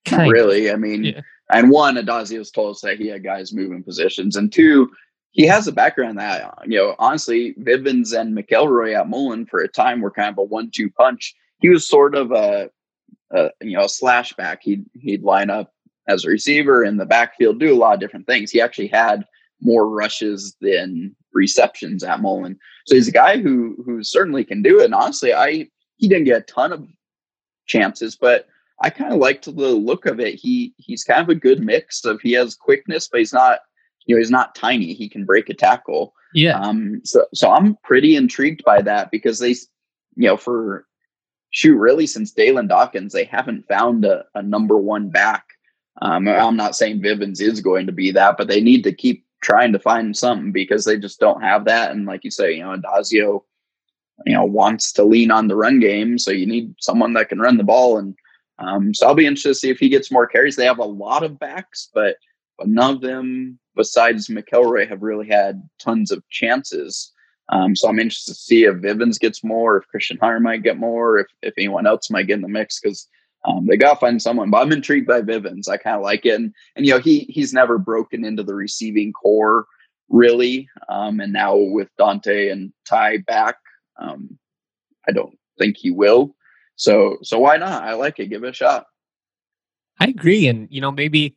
kind 0.05 0.31
really. 0.31 0.71
I 0.71 0.75
mean, 0.75 1.03
yeah. 1.03 1.21
and 1.51 1.69
one, 1.69 1.95
Addazio's 1.95 2.49
told 2.49 2.75
us 2.75 2.81
that 2.81 2.97
he 2.97 3.07
had 3.07 3.23
guys 3.23 3.53
moving 3.53 3.83
positions, 3.83 4.35
and 4.35 4.51
two, 4.51 4.89
he 5.29 5.45
has 5.45 5.67
a 5.67 5.71
background 5.71 6.17
that 6.17 6.57
you 6.65 6.77
know, 6.77 6.95
honestly, 6.97 7.53
Vivens 7.57 8.13
and 8.13 8.35
McElroy 8.35 8.99
at 8.99 9.09
Mullen 9.09 9.45
for 9.45 9.61
a 9.61 9.67
time 9.67 10.01
were 10.01 10.11
kind 10.11 10.29
of 10.29 10.39
a 10.39 10.43
one-two 10.43 10.89
punch. 10.91 11.35
He 11.59 11.69
was 11.69 11.87
sort 11.87 12.15
of 12.15 12.31
a, 12.31 12.69
a 13.33 13.49
you 13.61 13.77
know 13.77 13.85
a 13.85 13.89
slash 13.89 14.33
back. 14.33 14.61
He'd 14.63 14.85
he'd 14.93 15.23
line 15.23 15.49
up 15.49 15.73
as 16.07 16.25
a 16.25 16.29
receiver 16.29 16.83
in 16.83 16.97
the 16.97 17.05
backfield, 17.05 17.59
do 17.59 17.73
a 17.73 17.77
lot 17.77 17.93
of 17.93 17.99
different 17.99 18.27
things. 18.27 18.51
He 18.51 18.61
actually 18.61 18.87
had 18.87 19.25
more 19.61 19.87
rushes 19.87 20.55
than 20.61 21.15
receptions 21.33 22.03
at 22.03 22.21
Mullen. 22.21 22.57
So 22.85 22.95
he's 22.95 23.07
a 23.07 23.13
guy 23.13 23.37
who 23.37 23.75
who 23.85 24.03
certainly 24.03 24.43
can 24.43 24.61
do 24.61 24.81
it. 24.81 24.85
And 24.85 24.95
honestly, 24.95 25.33
I 25.33 25.67
he 25.97 26.07
didn't 26.07 26.25
get 26.25 26.41
a 26.41 26.53
ton 26.53 26.73
of 26.73 26.85
chances, 27.67 28.15
but 28.15 28.47
I 28.81 28.89
kind 28.89 29.13
of 29.13 29.19
liked 29.19 29.45
the 29.45 29.51
look 29.51 30.05
of 30.05 30.19
it. 30.19 30.35
He 30.35 30.73
he's 30.77 31.03
kind 31.03 31.21
of 31.21 31.29
a 31.29 31.35
good 31.35 31.63
mix 31.63 32.03
of 32.05 32.19
he 32.21 32.33
has 32.33 32.55
quickness, 32.55 33.07
but 33.07 33.19
he's 33.19 33.33
not 33.33 33.59
you 34.05 34.15
know 34.15 34.19
he's 34.19 34.31
not 34.31 34.55
tiny. 34.55 34.93
He 34.93 35.07
can 35.07 35.25
break 35.25 35.49
a 35.49 35.53
tackle. 35.53 36.13
Yeah. 36.33 36.59
Um. 36.59 37.01
So 37.03 37.25
so 37.33 37.51
I'm 37.51 37.77
pretty 37.83 38.15
intrigued 38.15 38.63
by 38.65 38.81
that 38.81 39.11
because 39.11 39.39
they, 39.39 39.49
you 40.15 40.27
know, 40.27 40.37
for 40.37 40.85
shoot, 41.51 41.77
really 41.77 42.07
since 42.07 42.33
Dalyn 42.33 42.67
Dawkins, 42.67 43.13
they 43.13 43.25
haven't 43.25 43.67
found 43.67 44.05
a, 44.05 44.25
a 44.35 44.41
number 44.41 44.77
one 44.77 45.09
back. 45.09 45.45
Um, 46.01 46.27
I'm 46.27 46.55
not 46.55 46.75
saying 46.75 47.01
Vivens 47.01 47.41
is 47.41 47.61
going 47.61 47.85
to 47.85 47.91
be 47.91 48.11
that, 48.11 48.37
but 48.37 48.47
they 48.47 48.61
need 48.61 48.83
to 48.85 48.93
keep 48.93 49.25
trying 49.41 49.73
to 49.73 49.79
find 49.79 50.15
something 50.15 50.51
because 50.51 50.85
they 50.85 50.97
just 50.97 51.19
don't 51.19 51.41
have 51.41 51.65
that. 51.65 51.91
And 51.91 52.05
like 52.05 52.23
you 52.23 52.31
say, 52.31 52.53
you 52.53 52.63
know, 52.63 52.75
Adazio, 52.75 53.43
you 54.25 54.33
know, 54.33 54.45
wants 54.45 54.91
to 54.93 55.03
lean 55.03 55.31
on 55.31 55.47
the 55.47 55.55
run 55.55 55.79
game. 55.79 56.17
So 56.17 56.31
you 56.31 56.45
need 56.45 56.73
someone 56.79 57.13
that 57.13 57.29
can 57.29 57.39
run 57.39 57.57
the 57.57 57.63
ball. 57.63 57.97
And 57.97 58.15
um, 58.59 58.93
so 58.93 59.07
I'll 59.07 59.15
be 59.15 59.25
interested 59.25 59.49
to 59.49 59.55
see 59.55 59.69
if 59.69 59.79
he 59.79 59.89
gets 59.89 60.11
more 60.11 60.27
carries. 60.27 60.55
They 60.55 60.65
have 60.65 60.79
a 60.79 60.83
lot 60.83 61.23
of 61.23 61.39
backs, 61.39 61.89
but, 61.93 62.15
but 62.57 62.67
none 62.67 62.95
of 62.95 63.01
them 63.01 63.59
besides 63.75 64.27
McElroy 64.27 64.87
have 64.87 65.01
really 65.01 65.27
had 65.27 65.67
tons 65.79 66.11
of 66.11 66.27
chances. 66.29 67.11
Um, 67.51 67.75
so 67.75 67.89
I'm 67.89 67.99
interested 67.99 68.31
to 68.33 68.39
see 68.39 68.63
if 68.63 68.77
Vivens 68.77 69.19
gets 69.19 69.43
more, 69.43 69.77
if 69.77 69.87
Christian 69.87 70.17
Hunter 70.21 70.39
might 70.39 70.63
get 70.63 70.77
more, 70.77 71.19
if, 71.19 71.27
if 71.41 71.53
anyone 71.57 71.85
else 71.85 72.09
might 72.09 72.27
get 72.27 72.35
in 72.35 72.41
the 72.41 72.47
mix. 72.47 72.79
Cause 72.79 73.07
um, 73.45 73.65
they 73.67 73.77
got 73.77 73.95
to 73.95 73.99
find 73.99 74.21
someone, 74.21 74.51
but 74.51 74.61
I'm 74.61 74.71
intrigued 74.71 75.07
by 75.07 75.21
Vivens. 75.21 75.67
I 75.67 75.77
kind 75.77 75.95
of 75.95 76.03
like 76.03 76.25
it, 76.25 76.35
and, 76.35 76.53
and 76.75 76.85
you 76.85 76.93
know 76.93 76.99
he 76.99 77.21
he's 77.21 77.53
never 77.53 77.77
broken 77.77 78.23
into 78.23 78.43
the 78.43 78.53
receiving 78.53 79.13
core 79.13 79.65
really, 80.09 80.69
um, 80.89 81.19
and 81.19 81.33
now 81.33 81.55
with 81.55 81.89
Dante 81.97 82.49
and 82.49 82.71
Ty 82.87 83.17
back, 83.19 83.55
um, 83.99 84.37
I 85.07 85.11
don't 85.11 85.35
think 85.57 85.77
he 85.77 85.89
will. 85.89 86.35
So 86.75 87.17
so 87.23 87.39
why 87.39 87.57
not? 87.57 87.83
I 87.83 87.93
like 87.93 88.19
it. 88.19 88.27
Give 88.27 88.43
it 88.43 88.49
a 88.49 88.53
shot. 88.53 88.85
I 89.99 90.05
agree, 90.05 90.47
and 90.47 90.67
you 90.69 90.81
know 90.81 90.91
maybe 90.91 91.35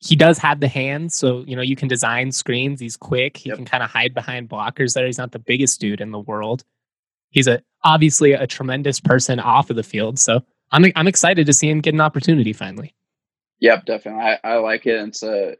he 0.00 0.16
does 0.16 0.38
have 0.38 0.60
the 0.60 0.68
hands, 0.68 1.14
so 1.14 1.44
you 1.46 1.54
know 1.54 1.62
you 1.62 1.76
can 1.76 1.88
design 1.88 2.32
screens. 2.32 2.80
He's 2.80 2.96
quick. 2.96 3.36
He 3.36 3.50
yep. 3.50 3.56
can 3.56 3.66
kind 3.66 3.82
of 3.82 3.90
hide 3.90 4.14
behind 4.14 4.48
blockers. 4.48 4.94
There, 4.94 5.06
he's 5.06 5.18
not 5.18 5.32
the 5.32 5.38
biggest 5.38 5.80
dude 5.80 6.00
in 6.00 6.10
the 6.10 6.18
world. 6.18 6.64
He's 7.30 7.46
a 7.46 7.62
obviously 7.84 8.32
a 8.32 8.46
tremendous 8.46 8.98
person 8.98 9.38
off 9.38 9.70
of 9.70 9.76
the 9.76 9.82
field. 9.82 10.18
So 10.18 10.42
I'm 10.72 10.86
I'm 10.96 11.06
excited 11.06 11.46
to 11.46 11.52
see 11.52 11.68
him 11.68 11.80
get 11.80 11.94
an 11.94 12.00
opportunity 12.00 12.52
finally. 12.52 12.94
Yep, 13.60 13.84
definitely. 13.84 14.22
I, 14.22 14.38
I 14.42 14.54
like 14.56 14.86
it. 14.86 15.06
It's 15.08 15.22
a 15.22 15.54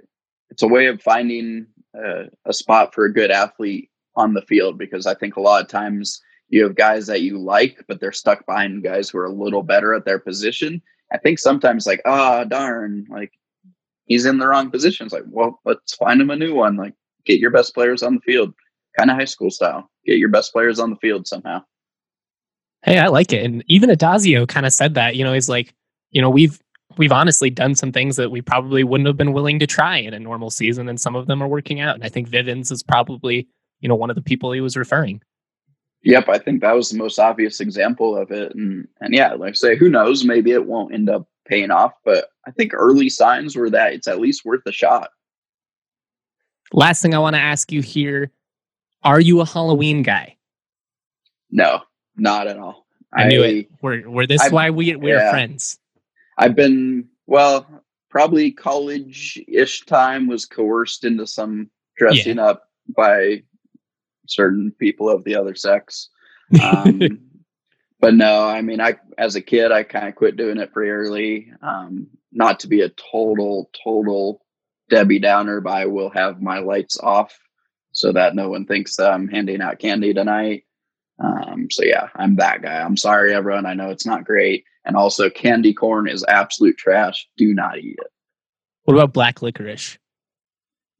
it's 0.48 0.62
a 0.62 0.68
way 0.68 0.86
of 0.86 1.02
finding 1.02 1.66
a, 1.94 2.24
a 2.46 2.52
spot 2.52 2.94
for 2.94 3.04
a 3.04 3.12
good 3.12 3.30
athlete 3.30 3.90
on 4.16 4.32
the 4.32 4.42
field 4.42 4.78
because 4.78 5.06
I 5.06 5.14
think 5.14 5.36
a 5.36 5.40
lot 5.40 5.62
of 5.62 5.68
times 5.68 6.20
you 6.48 6.64
have 6.64 6.74
guys 6.74 7.06
that 7.06 7.20
you 7.20 7.38
like, 7.38 7.84
but 7.88 8.00
they're 8.00 8.10
stuck 8.10 8.44
behind 8.46 8.82
guys 8.82 9.10
who 9.10 9.18
are 9.18 9.26
a 9.26 9.32
little 9.32 9.62
better 9.62 9.94
at 9.94 10.04
their 10.04 10.18
position. 10.18 10.82
I 11.12 11.18
think 11.18 11.38
sometimes 11.38 11.86
like, 11.86 12.00
ah, 12.06 12.40
oh, 12.40 12.44
darn, 12.44 13.06
like 13.08 13.32
he's 14.10 14.26
in 14.26 14.38
the 14.38 14.46
wrong 14.46 14.70
position. 14.70 15.06
It's 15.06 15.14
like, 15.14 15.22
well, 15.28 15.60
let's 15.64 15.94
find 15.94 16.20
him 16.20 16.30
a 16.30 16.36
new 16.36 16.54
one. 16.54 16.76
Like, 16.76 16.94
get 17.24 17.38
your 17.38 17.52
best 17.52 17.72
players 17.72 18.02
on 18.02 18.16
the 18.16 18.20
field, 18.20 18.52
kind 18.98 19.08
of 19.10 19.16
high 19.16 19.24
school 19.24 19.50
style. 19.50 19.88
Get 20.04 20.18
your 20.18 20.28
best 20.28 20.52
players 20.52 20.78
on 20.78 20.90
the 20.90 20.96
field 20.96 21.26
somehow. 21.26 21.62
Hey, 22.82 22.98
I 22.98 23.06
like 23.06 23.32
it. 23.32 23.44
And 23.44 23.64
even 23.68 23.88
Adazio 23.88 24.48
kind 24.48 24.66
of 24.66 24.72
said 24.72 24.94
that, 24.94 25.14
you 25.14 25.24
know, 25.24 25.32
he's 25.32 25.48
like, 25.48 25.72
you 26.10 26.20
know, 26.20 26.28
we've 26.28 26.60
we've 26.98 27.12
honestly 27.12 27.50
done 27.50 27.76
some 27.76 27.92
things 27.92 28.16
that 28.16 28.30
we 28.30 28.42
probably 28.42 28.82
wouldn't 28.82 29.06
have 29.06 29.16
been 29.16 29.32
willing 29.32 29.60
to 29.60 29.66
try 29.66 29.96
in 29.96 30.12
a 30.12 30.18
normal 30.18 30.50
season, 30.50 30.88
and 30.88 31.00
some 31.00 31.14
of 31.14 31.28
them 31.28 31.40
are 31.42 31.48
working 31.48 31.80
out. 31.80 31.94
And 31.94 32.04
I 32.04 32.08
think 32.08 32.26
Vivens 32.26 32.72
is 32.72 32.82
probably, 32.82 33.48
you 33.78 33.88
know, 33.88 33.94
one 33.94 34.10
of 34.10 34.16
the 34.16 34.22
people 34.22 34.50
he 34.50 34.60
was 34.60 34.76
referring. 34.76 35.22
Yep, 36.02 36.28
I 36.30 36.38
think 36.38 36.62
that 36.62 36.72
was 36.72 36.88
the 36.88 36.98
most 36.98 37.18
obvious 37.18 37.60
example 37.60 38.16
of 38.16 38.32
it. 38.32 38.54
And 38.56 38.88
and 39.00 39.14
yeah, 39.14 39.34
like 39.34 39.50
I 39.50 39.54
say, 39.54 39.76
who 39.76 39.88
knows? 39.88 40.24
Maybe 40.24 40.50
it 40.50 40.66
won't 40.66 40.94
end 40.94 41.08
up 41.08 41.28
paying 41.50 41.70
off, 41.70 41.92
but 42.04 42.28
I 42.46 42.52
think 42.52 42.72
early 42.72 43.10
signs 43.10 43.56
were 43.56 43.68
that 43.70 43.92
it's 43.92 44.06
at 44.06 44.20
least 44.20 44.44
worth 44.44 44.62
a 44.66 44.72
shot. 44.72 45.10
Last 46.72 47.02
thing 47.02 47.14
I 47.14 47.18
want 47.18 47.34
to 47.34 47.40
ask 47.40 47.72
you 47.72 47.82
here. 47.82 48.30
Are 49.02 49.20
you 49.20 49.40
a 49.40 49.44
Halloween 49.44 50.02
guy? 50.02 50.36
No. 51.50 51.82
Not 52.16 52.46
at 52.46 52.58
all. 52.58 52.86
I, 53.12 53.24
I 53.24 53.28
knew 53.28 53.42
it. 53.42 53.68
We're, 53.82 54.08
we're 54.08 54.26
this 54.26 54.42
I've, 54.42 54.52
why 54.52 54.70
we 54.70 54.94
we're 54.94 55.18
yeah. 55.18 55.30
friends. 55.30 55.78
I've 56.38 56.54
been 56.54 57.08
well, 57.26 57.66
probably 58.08 58.52
college-ish 58.52 59.84
time 59.86 60.28
was 60.28 60.46
coerced 60.46 61.04
into 61.04 61.26
some 61.26 61.70
dressing 61.96 62.36
yeah. 62.36 62.46
up 62.46 62.68
by 62.96 63.42
certain 64.26 64.70
people 64.78 65.08
of 65.08 65.24
the 65.24 65.34
other 65.34 65.54
sex. 65.54 66.08
Um, 66.60 67.29
but 68.00 68.14
no, 68.14 68.48
I 68.48 68.62
mean, 68.62 68.80
I 68.80 68.96
as 69.18 69.36
a 69.36 69.42
kid, 69.42 69.72
I 69.72 69.82
kind 69.82 70.08
of 70.08 70.16
quit 70.16 70.36
doing 70.36 70.58
it 70.58 70.72
pretty 70.72 70.90
early. 70.90 71.52
Um, 71.62 72.08
not 72.32 72.60
to 72.60 72.68
be 72.68 72.80
a 72.80 72.88
total, 72.88 73.70
total 73.84 74.42
Debbie 74.88 75.18
Downer, 75.18 75.60
but 75.60 75.72
I 75.72 75.86
will 75.86 76.10
have 76.10 76.40
my 76.40 76.58
lights 76.58 76.98
off 76.98 77.38
so 77.92 78.12
that 78.12 78.34
no 78.34 78.48
one 78.48 78.66
thinks 78.66 78.96
that 78.96 79.12
I'm 79.12 79.28
handing 79.28 79.60
out 79.60 79.78
candy 79.78 80.14
tonight. 80.14 80.64
Um, 81.22 81.68
so 81.70 81.84
yeah, 81.84 82.08
I'm 82.14 82.36
that 82.36 82.62
guy. 82.62 82.80
I'm 82.80 82.96
sorry, 82.96 83.34
everyone. 83.34 83.66
I 83.66 83.74
know 83.74 83.90
it's 83.90 84.06
not 84.06 84.24
great. 84.24 84.64
And 84.84 84.96
also, 84.96 85.28
candy 85.28 85.74
corn 85.74 86.08
is 86.08 86.24
absolute 86.26 86.78
trash. 86.78 87.28
Do 87.36 87.52
not 87.52 87.78
eat 87.78 87.98
it. 87.98 88.10
What 88.84 88.94
about 88.94 89.12
black 89.12 89.42
licorice? 89.42 89.98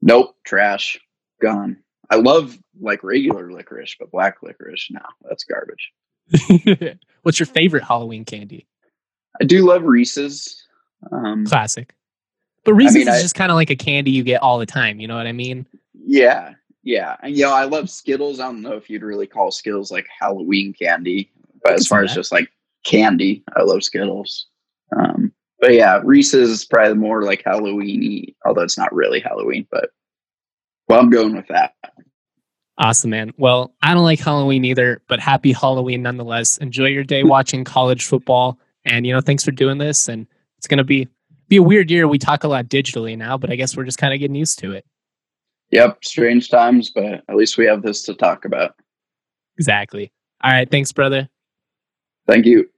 Nope, 0.02 0.36
trash. 0.44 1.00
Gone. 1.40 1.78
I 2.10 2.16
love 2.16 2.58
like 2.78 3.02
regular 3.02 3.50
licorice, 3.50 3.96
but 3.98 4.10
black 4.10 4.42
licorice, 4.42 4.88
no, 4.90 5.00
that's 5.22 5.44
garbage. 5.44 5.90
What's 7.23 7.38
your 7.38 7.47
favorite 7.47 7.85
Halloween 7.85 8.25
candy? 8.25 8.66
I 9.40 9.45
do 9.45 9.66
love 9.66 9.85
Reese's. 9.85 10.62
Um, 11.11 11.47
Classic. 11.47 11.95
But 12.64 12.75
Reese's 12.75 12.97
I 12.97 12.99
mean, 12.99 13.09
is 13.09 13.14
I, 13.14 13.23
just 13.23 13.35
kind 13.35 13.51
of 13.51 13.57
like 13.57 13.71
a 13.71 13.77
candy 13.77 14.11
you 14.11 14.23
get 14.23 14.43
all 14.43 14.59
the 14.59 14.66
time. 14.66 15.01
You 15.01 15.09
know 15.09 15.16
what 15.16 15.27
I 15.27 15.33
mean? 15.33 15.66
Yeah, 15.95 16.55
yeah, 16.83 17.16
and 17.23 17.37
you 17.37 17.45
know, 17.45 17.53
I 17.53 17.64
love 17.64 17.90
Skittles. 17.90 18.40
I 18.40 18.47
don't 18.47 18.62
know 18.62 18.73
if 18.73 18.88
you'd 18.88 19.03
really 19.03 19.27
call 19.27 19.51
Skittles 19.51 19.90
like 19.90 20.07
Halloween 20.19 20.73
candy, 20.73 21.31
but 21.62 21.75
as 21.75 21.87
far 21.87 22.03
as 22.03 22.14
just 22.14 22.33
like 22.33 22.51
candy, 22.85 23.43
I 23.57 23.62
love 23.62 23.83
Skittles. 23.83 24.47
Um, 24.97 25.33
but 25.61 25.75
yeah, 25.75 26.01
Reese's 26.03 26.51
is 26.51 26.64
probably 26.64 26.95
more 26.95 27.23
like 27.23 27.45
Halloweeny, 27.45 28.35
although 28.47 28.62
it's 28.62 28.79
not 28.79 28.95
really 28.95 29.21
Halloween. 29.21 29.66
But 29.71 29.90
well, 30.88 31.01
I'm 31.01 31.11
going 31.11 31.37
with 31.37 31.49
that. 31.49 31.75
Awesome, 32.81 33.11
man. 33.11 33.33
Well, 33.37 33.75
I 33.83 33.93
don't 33.93 34.05
like 34.05 34.21
Halloween 34.21 34.64
either, 34.64 35.03
but 35.07 35.21
happy 35.21 35.53
Halloween 35.53 36.03
nonetheless. 36.03 36.57
Enjoy 36.59 36.87
your 36.87 37.05
day 37.05 37.23
watching 37.25 37.62
college 37.62 38.07
football, 38.07 38.59
and 38.87 39.07
you 39.07 39.12
know, 39.12 39.21
thanks 39.21 39.45
for 39.45 39.51
doing 39.51 39.77
this. 39.77 40.09
And 40.09 40.27
it's 40.57 40.66
gonna 40.66 40.83
be 40.83 41.07
be 41.49 41.57
a 41.57 41.62
weird 41.62 41.90
year. 41.90 42.09
We 42.09 42.19
talk 42.19 42.43
a 42.43 42.49
lot 42.49 42.66
digitally 42.66 43.19
now, 43.19 43.37
but 43.37 43.51
I 43.51 43.57
guess 43.57 43.77
we're 43.77 43.85
just 43.85 43.99
kind 43.99 44.14
of 44.14 44.19
getting 44.21 44.35
used 44.35 44.59
to 44.61 44.73
it. 44.73 44.87
Yep, 45.73 46.05
strange 46.05 46.49
times, 46.49 46.90
but 46.90 47.23
at 47.29 47.37
least 47.37 47.59
we 47.59 47.66
have 47.66 47.83
this 47.83 48.03
to 48.05 48.14
talk 48.14 48.47
about. 48.47 48.75
Exactly. 49.59 50.11
All 50.43 50.51
right. 50.51 50.69
Thanks, 50.69 50.90
brother. 50.90 51.29
Thank 52.27 52.47
you. 52.47 52.69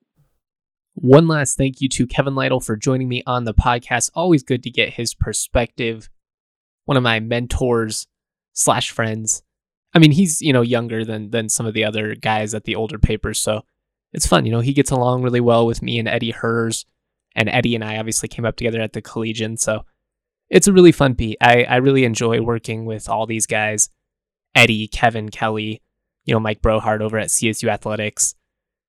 One 0.94 1.28
last 1.28 1.56
thank 1.56 1.80
you 1.80 1.88
to 1.90 2.06
Kevin 2.06 2.34
Lytle 2.34 2.60
for 2.60 2.76
joining 2.76 3.08
me 3.08 3.22
on 3.24 3.44
the 3.44 3.54
podcast. 3.54 4.10
Always 4.14 4.42
good 4.42 4.62
to 4.64 4.70
get 4.70 4.94
his 4.94 5.14
perspective. 5.14 6.10
One 6.84 6.96
of 6.96 7.02
my 7.02 7.20
mentors 7.20 8.08
slash 8.52 8.90
friends. 8.90 9.42
I 9.94 9.98
mean, 9.98 10.12
he's 10.12 10.40
you 10.40 10.52
know 10.52 10.62
younger 10.62 11.04
than 11.04 11.30
than 11.30 11.48
some 11.48 11.66
of 11.66 11.74
the 11.74 11.84
other 11.84 12.14
guys 12.14 12.54
at 12.54 12.64
the 12.64 12.76
older 12.76 12.98
papers, 12.98 13.40
so 13.40 13.62
it's 14.12 14.26
fun. 14.26 14.46
You 14.46 14.52
know, 14.52 14.60
he 14.60 14.72
gets 14.72 14.90
along 14.90 15.22
really 15.22 15.40
well 15.40 15.66
with 15.66 15.82
me 15.82 15.98
and 15.98 16.08
Eddie 16.08 16.30
Herz, 16.30 16.86
and 17.34 17.48
Eddie 17.48 17.74
and 17.74 17.84
I 17.84 17.98
obviously 17.98 18.28
came 18.28 18.44
up 18.44 18.56
together 18.56 18.80
at 18.80 18.92
the 18.92 19.02
Collegian, 19.02 19.56
so 19.56 19.84
it's 20.50 20.68
a 20.68 20.72
really 20.72 20.92
fun 20.92 21.14
beat. 21.14 21.38
I, 21.40 21.64
I 21.64 21.76
really 21.76 22.04
enjoy 22.04 22.42
working 22.42 22.84
with 22.84 23.08
all 23.08 23.26
these 23.26 23.46
guys 23.46 23.88
Eddie, 24.54 24.86
Kevin, 24.86 25.30
Kelly, 25.30 25.80
you 26.24 26.34
know, 26.34 26.40
Mike 26.40 26.60
Brohard 26.60 27.00
over 27.00 27.18
at 27.18 27.28
CSU 27.28 27.68
Athletics. 27.68 28.34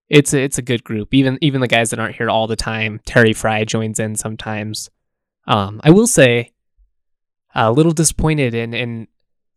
it's 0.10 0.34
a, 0.34 0.42
it's 0.42 0.58
a 0.58 0.62
good 0.62 0.84
group. 0.84 1.14
Even 1.14 1.38
even 1.42 1.62
the 1.62 1.68
guys 1.68 1.90
that 1.90 2.00
aren't 2.00 2.16
here 2.16 2.30
all 2.30 2.48
the 2.48 2.56
time. 2.56 3.00
Terry 3.06 3.34
Frei 3.34 3.66
joins 3.66 4.00
in 4.00 4.16
sometimes. 4.16 4.90
Um, 5.48 5.82
I 5.84 5.92
will 5.92 6.08
say, 6.08 6.52
a 7.56 7.72
little 7.72 7.92
disappointed 7.92 8.54
in 8.54 8.74
in 8.74 9.08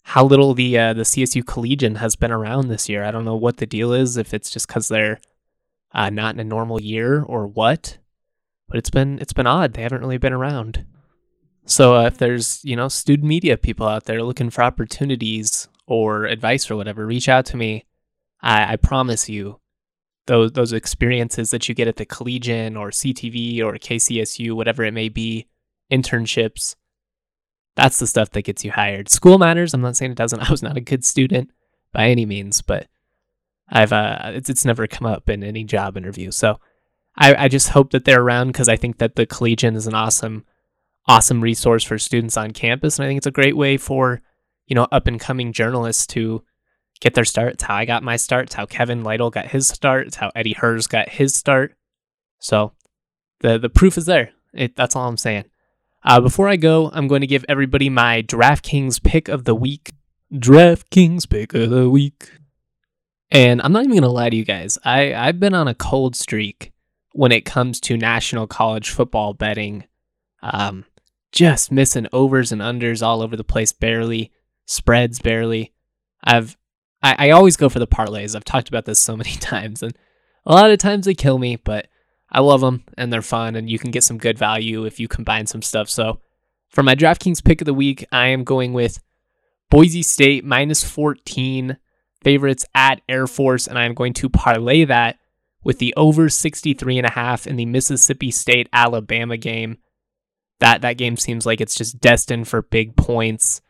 how 0.09 0.25
little 0.25 0.55
the 0.55 0.79
uh, 0.79 0.93
the 0.93 1.03
CSU 1.03 1.45
Collegian 1.45 1.97
has 1.97 2.15
been 2.15 2.31
around 2.31 2.69
this 2.69 2.89
year. 2.89 3.03
I 3.03 3.11
don't 3.11 3.25
know 3.25 3.35
what 3.35 3.57
the 3.57 3.67
deal 3.67 3.93
is. 3.93 4.17
If 4.17 4.33
it's 4.33 4.51
just 4.51 4.69
because 4.69 4.87
they're 4.87 5.19
uh, 5.93 6.11
not 6.11 6.35
in 6.35 6.41
a 6.41 6.45
normal 6.45 6.81
year 6.81 7.25
or 7.25 7.49
what, 7.49 7.99
but 8.69 8.79
it's 8.79 8.89
been 8.89 9.19
it's 9.19 9.33
been 9.33 9.49
odd. 9.49 9.73
They 9.73 9.83
haven't 9.83 10.01
really 10.01 10.19
been 10.19 10.33
around. 10.33 10.87
So 11.65 11.97
uh, 11.97 12.07
if 12.07 12.19
there's 12.19 12.65
you 12.65 12.77
know 12.77 12.87
student 12.87 13.27
media 13.27 13.57
people 13.57 13.89
out 13.89 14.05
there 14.05 14.23
looking 14.23 14.49
for 14.49 14.63
opportunities 14.63 15.67
or 15.89 16.27
advice 16.27 16.71
or 16.71 16.77
whatever, 16.77 17.05
reach 17.05 17.29
out 17.29 17.45
to 17.47 17.57
me. 17.57 17.85
I, 18.41 18.75
I 18.75 18.77
promise 18.77 19.29
you, 19.29 19.59
those 20.27 20.53
those 20.53 20.73
experiences 20.73 21.51
that 21.51 21.69
you 21.69 21.75
get 21.75 21.89
at 21.89 21.97
the 21.97 22.07
Collegian 22.07 22.77
or 22.77 22.91
CTV 22.91 23.61
or 23.61 23.73
KCSU, 23.73 24.53
whatever 24.53 24.85
it 24.85 24.95
may 24.95 25.09
be, 25.09 25.49
internships. 25.91 26.77
That's 27.77 27.99
the 27.99 28.07
stuff 28.07 28.31
that 28.31 28.43
gets 28.43 28.65
you 28.65 28.73
hired. 28.73 29.09
School 29.09 29.39
matters. 29.39 29.75
I'm 29.75 29.83
not 29.83 29.97
saying 29.97 30.13
it 30.13 30.19
doesn't. 30.19 30.41
I 30.49 30.51
was 30.51 30.63
not 30.63 30.77
a 30.77 30.81
good 30.83 31.05
student 31.05 31.51
by 31.93 32.09
any 32.09 32.27
means, 32.27 32.63
but 32.63 32.89
I've 33.69 33.93
uh, 33.93 34.33
it's 34.35 34.51
it's 34.51 34.65
never 34.65 34.87
come 34.87 35.07
up 35.07 35.29
in 35.29 35.45
any 35.45 35.65
job 35.65 35.97
interview. 35.97 36.31
So 36.31 36.59
I, 37.17 37.45
I 37.45 37.49
just 37.49 37.71
hope 37.71 37.91
that 37.91 38.05
they're 38.05 38.23
around 38.23 38.49
because 38.49 38.69
I 38.69 38.77
think 38.77 38.99
that 38.99 39.17
the 39.17 39.27
Collegian 39.27 39.77
is 39.77 39.87
an 39.87 39.95
awesome 39.95 40.45
awesome 41.09 41.41
resource 41.41 41.85
for 41.85 41.99
students 41.99 42.37
on 42.37 42.53
campus. 42.53 42.99
And 42.99 43.05
I 43.05 43.09
think 43.09 43.19
it's 43.19 43.27
a 43.27 43.33
great 43.33 43.57
way 43.57 43.77
for, 43.77 44.21
you 44.67 44.75
know, 44.75 44.89
up 44.91 45.07
and 45.07 45.21
coming 45.21 45.53
journalists 45.53 46.07
to 46.09 46.43
get 47.01 47.15
their 47.15 47.25
start. 47.25 47.55
It's 47.55 47.63
how 47.63 47.77
I 47.77 47.85
got 47.85 48.03
my 48.03 48.17
start. 48.17 48.47
It's 48.47 48.55
how 48.55 48.67
Kevin 48.67 49.05
Lytle 49.05 49.31
got 49.31 49.47
his 49.47 49.69
start. 49.69 50.09
It's 50.09 50.17
how 50.17 50.33
Eddie 50.35 50.55
Herz 50.55 50.87
got 50.87 51.09
his 51.09 51.35
start. 51.35 51.75
So 52.39 52.73
the 53.41 53.59
the 53.59 53.71
proof 53.71 53.97
is 53.97 54.07
there. 54.07 54.31
It, 54.53 54.77
that's 54.77 54.97
all 54.97 55.09
I'm 55.09 55.17
saying. 55.17 55.45
Uh, 56.07 56.21
before 56.21 56.49
I 56.49 56.55
go, 56.55 56.89
I'm 56.93 57.09
going 57.09 57.23
to 57.23 57.27
give 57.27 57.45
everybody 57.49 57.91
my 57.91 58.23
DraftKings 58.23 59.03
pick 59.03 59.29
of 59.29 59.43
the 59.45 59.57
week. 59.57 59.91
DraftKings 60.33 61.29
pick 61.29 61.53
of 61.53 61.71
the 61.71 61.91
week. 61.91 62.31
And 63.33 63.61
I'm 63.61 63.73
not 63.73 63.81
even 63.81 63.91
going 63.91 64.03
to 64.03 64.09
lie 64.09 64.31
to 64.31 64.37
you 64.37 64.45
guys. 64.45 64.79
I, 64.85 65.13
I've 65.13 65.41
been 65.41 65.53
on 65.53 65.67
a 65.67 65.75
cold 65.75 66.15
streak 66.15 66.73
when 67.13 67.33
it 67.33 67.45
comes 67.45 67.81
to 67.81 67.97
national 67.97 68.47
college 68.47 68.91
football 68.91 69.35
betting. 69.35 69.83
Um, 70.45 70.85
just 71.33 71.73
missing 71.73 72.07
overs 72.13 72.53
and 72.53 72.63
unders 72.63 73.05
all 73.05 73.21
over 73.21 73.37
the 73.37 73.43
place, 73.43 73.73
barely 73.73 74.31
spreads, 74.65 75.19
barely. 75.19 75.73
I've 76.23 76.57
I, 77.03 77.29
I 77.29 77.31
always 77.31 77.57
go 77.57 77.69
for 77.69 77.81
the 77.81 77.87
parlays. 77.87 78.37
I've 78.37 78.45
talked 78.45 78.69
about 78.69 78.85
this 78.85 79.01
so 79.01 79.17
many 79.17 79.33
times, 79.33 79.83
and 79.83 79.97
a 80.45 80.55
lot 80.55 80.71
of 80.71 80.79
times 80.79 81.07
they 81.07 81.15
kill 81.15 81.39
me, 81.39 81.57
but 81.57 81.89
I 82.31 82.41
love 82.41 82.61
them 82.61 82.85
and 82.97 83.13
they're 83.13 83.23
fun, 83.23 83.55
and 83.55 83.71
you 83.71 83.79
can 83.79 83.91
get 83.91 84.05
some 84.05 84.19
good 84.19 84.39
value 84.39 84.85
if 84.85 84.99
you 84.99 85.09
combine 85.09 85.47
some 85.47 85.63
stuff. 85.63 85.89
So, 85.89 86.21
for 86.69 86.83
my 86.83 86.95
DraftKings 86.95 87.45
pick 87.45 87.61
of 87.61 87.67
the 87.67 87.75
week, 87.75 88.05
I 88.11 88.27
am 88.29 88.45
going 88.45 88.73
with 88.73 89.03
Boise 89.71 90.03
State 90.03 90.45
minus 90.45 90.85
14 90.85 91.79
favorites 92.23 92.67
at 92.75 93.01
Air 93.09 93.27
Force, 93.27 93.67
and 93.67 93.79
I 93.79 93.85
am 93.85 93.95
going 93.95 94.13
to 94.15 94.29
parlay 94.29 94.85
that 94.85 95.19
with 95.63 95.79
the 95.79 95.95
over 95.97 96.29
63 96.29 96.99
and 96.99 97.07
a 97.07 97.11
half 97.11 97.47
in 97.47 97.57
the 97.57 97.67
Mississippi 97.67 98.31
State 98.31 98.69
Alabama 98.73 99.37
game 99.37 99.79
that 100.61 100.83
that 100.83 100.97
game 100.97 101.17
seems 101.17 101.45
like 101.45 101.61
it's 101.61 101.75
just 101.75 102.01
destined 102.01 102.49
for 102.49 102.63
big 102.63 102.97
points. 102.97 103.61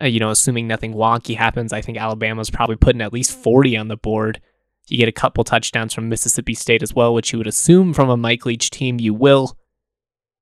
Uh, 0.00 0.06
you 0.06 0.20
know, 0.20 0.30
assuming 0.30 0.68
nothing 0.68 0.94
wonky 0.94 1.36
happens, 1.36 1.72
I 1.72 1.80
think 1.80 1.98
Alabama's 1.98 2.50
probably 2.50 2.76
putting 2.76 3.00
at 3.00 3.12
least 3.12 3.36
40 3.36 3.76
on 3.76 3.88
the 3.88 3.96
board. 3.96 4.40
You 4.88 4.98
get 4.98 5.08
a 5.08 5.12
couple 5.12 5.44
touchdowns 5.44 5.94
from 5.94 6.08
Mississippi 6.08 6.54
State 6.54 6.82
as 6.82 6.94
well, 6.94 7.14
which 7.14 7.32
you 7.32 7.38
would 7.38 7.46
assume 7.46 7.92
from 7.92 8.08
a 8.08 8.16
Mike 8.16 8.46
Leach 8.46 8.70
team 8.70 8.98
you 9.00 9.14
will. 9.14 9.56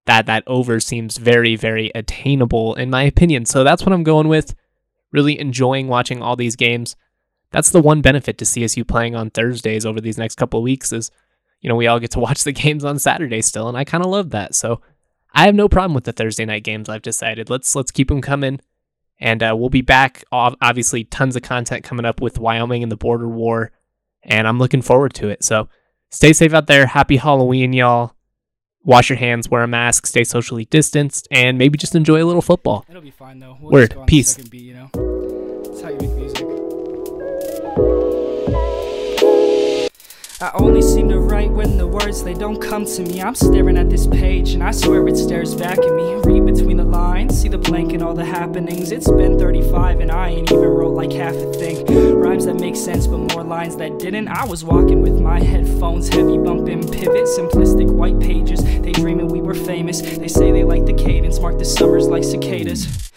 That 0.06 0.26
that 0.26 0.44
over 0.46 0.78
seems 0.78 1.16
very 1.16 1.56
very 1.56 1.90
attainable 1.94 2.74
in 2.74 2.90
my 2.90 3.02
opinion. 3.02 3.44
So 3.46 3.64
that's 3.64 3.84
what 3.84 3.92
I'm 3.92 4.04
going 4.04 4.28
with. 4.28 4.54
Really 5.12 5.38
enjoying 5.38 5.88
watching 5.88 6.22
all 6.22 6.36
these 6.36 6.56
games. 6.56 6.96
That's 7.50 7.70
the 7.70 7.80
one 7.80 8.02
benefit 8.02 8.38
to 8.38 8.44
CSU 8.44 8.86
playing 8.86 9.14
on 9.14 9.30
Thursdays 9.30 9.86
over 9.86 10.00
these 10.00 10.18
next 10.18 10.34
couple 10.34 10.60
of 10.60 10.64
weeks 10.64 10.92
is, 10.92 11.10
you 11.60 11.68
know, 11.68 11.76
we 11.76 11.86
all 11.86 12.00
get 12.00 12.10
to 12.12 12.18
watch 12.20 12.44
the 12.44 12.52
games 12.52 12.84
on 12.84 12.98
Saturday 12.98 13.42
still, 13.42 13.68
and 13.68 13.76
I 13.76 13.84
kind 13.84 14.04
of 14.04 14.10
love 14.10 14.30
that. 14.30 14.54
So 14.54 14.80
I 15.32 15.44
have 15.44 15.54
no 15.54 15.68
problem 15.68 15.94
with 15.94 16.04
the 16.04 16.12
Thursday 16.12 16.44
night 16.44 16.64
games. 16.64 16.88
I've 16.88 17.02
decided 17.02 17.50
let's 17.50 17.74
let's 17.74 17.90
keep 17.90 18.08
them 18.08 18.20
coming, 18.20 18.60
and 19.18 19.42
uh, 19.42 19.54
we'll 19.56 19.70
be 19.70 19.82
back. 19.82 20.24
Obviously, 20.32 21.04
tons 21.04 21.36
of 21.36 21.42
content 21.42 21.84
coming 21.84 22.06
up 22.06 22.20
with 22.20 22.38
Wyoming 22.38 22.82
and 22.82 22.90
the 22.90 22.96
border 22.96 23.28
war, 23.28 23.70
and 24.26 24.46
I'm 24.46 24.58
looking 24.58 24.82
forward 24.82 25.14
to 25.14 25.28
it. 25.28 25.42
So 25.42 25.68
stay 26.10 26.32
safe 26.32 26.52
out 26.52 26.66
there. 26.66 26.86
Happy 26.86 27.16
Halloween, 27.16 27.72
y'all. 27.72 28.12
Wash 28.84 29.08
your 29.08 29.18
hands, 29.18 29.50
wear 29.50 29.62
a 29.62 29.66
mask, 29.66 30.06
stay 30.06 30.22
socially 30.22 30.66
distanced, 30.66 31.26
and 31.32 31.58
maybe 31.58 31.76
just 31.76 31.96
enjoy 31.96 32.22
a 32.22 32.26
little 32.26 32.42
football. 32.42 32.84
It'll 32.88 33.02
be 33.02 33.10
fine 33.10 33.40
though. 33.40 33.56
We'll 33.60 33.72
Word. 33.72 33.96
Peace. 34.06 34.36
Beat, 34.36 34.62
you 34.62 34.74
know? 34.74 36.15
I 40.38 40.50
only 40.56 40.82
seem 40.82 41.08
to 41.08 41.18
write 41.18 41.50
when 41.50 41.78
the 41.78 41.86
words 41.86 42.22
they 42.22 42.34
don't 42.34 42.60
come 42.60 42.84
to 42.84 43.02
me. 43.02 43.22
I'm 43.22 43.34
staring 43.34 43.78
at 43.78 43.88
this 43.88 44.06
page 44.06 44.50
and 44.50 44.62
I 44.62 44.70
swear 44.70 45.08
it 45.08 45.16
stares 45.16 45.54
back 45.54 45.78
at 45.78 45.94
me. 45.94 46.14
Read 46.24 46.44
between 46.44 46.76
the 46.76 46.84
lines, 46.84 47.40
see 47.40 47.48
the 47.48 47.56
blank 47.56 47.94
and 47.94 48.02
all 48.02 48.12
the 48.12 48.24
happenings. 48.24 48.90
It's 48.90 49.10
been 49.10 49.38
35 49.38 50.00
and 50.00 50.10
I 50.10 50.28
ain't 50.28 50.52
even 50.52 50.68
wrote 50.68 50.92
like 50.92 51.10
half 51.10 51.34
a 51.34 51.52
thing. 51.54 51.86
Rhymes 52.20 52.44
that 52.44 52.60
make 52.60 52.76
sense 52.76 53.06
but 53.06 53.16
more 53.16 53.44
lines 53.44 53.76
that 53.76 53.98
didn't. 53.98 54.28
I 54.28 54.44
was 54.44 54.62
walking 54.62 55.00
with 55.00 55.18
my 55.18 55.40
headphones 55.40 56.10
heavy 56.10 56.36
bumping 56.36 56.86
pivot, 56.86 57.24
simplistic 57.24 57.90
white 57.90 58.20
pages. 58.20 58.62
They 58.62 58.92
dreaming 58.92 59.28
we 59.28 59.40
were 59.40 59.54
famous. 59.54 60.02
They 60.02 60.28
say 60.28 60.52
they 60.52 60.64
like 60.64 60.84
the 60.84 60.92
cadence, 60.92 61.40
mark 61.40 61.58
the 61.58 61.64
summers 61.64 62.08
like 62.08 62.24
cicadas. 62.24 63.10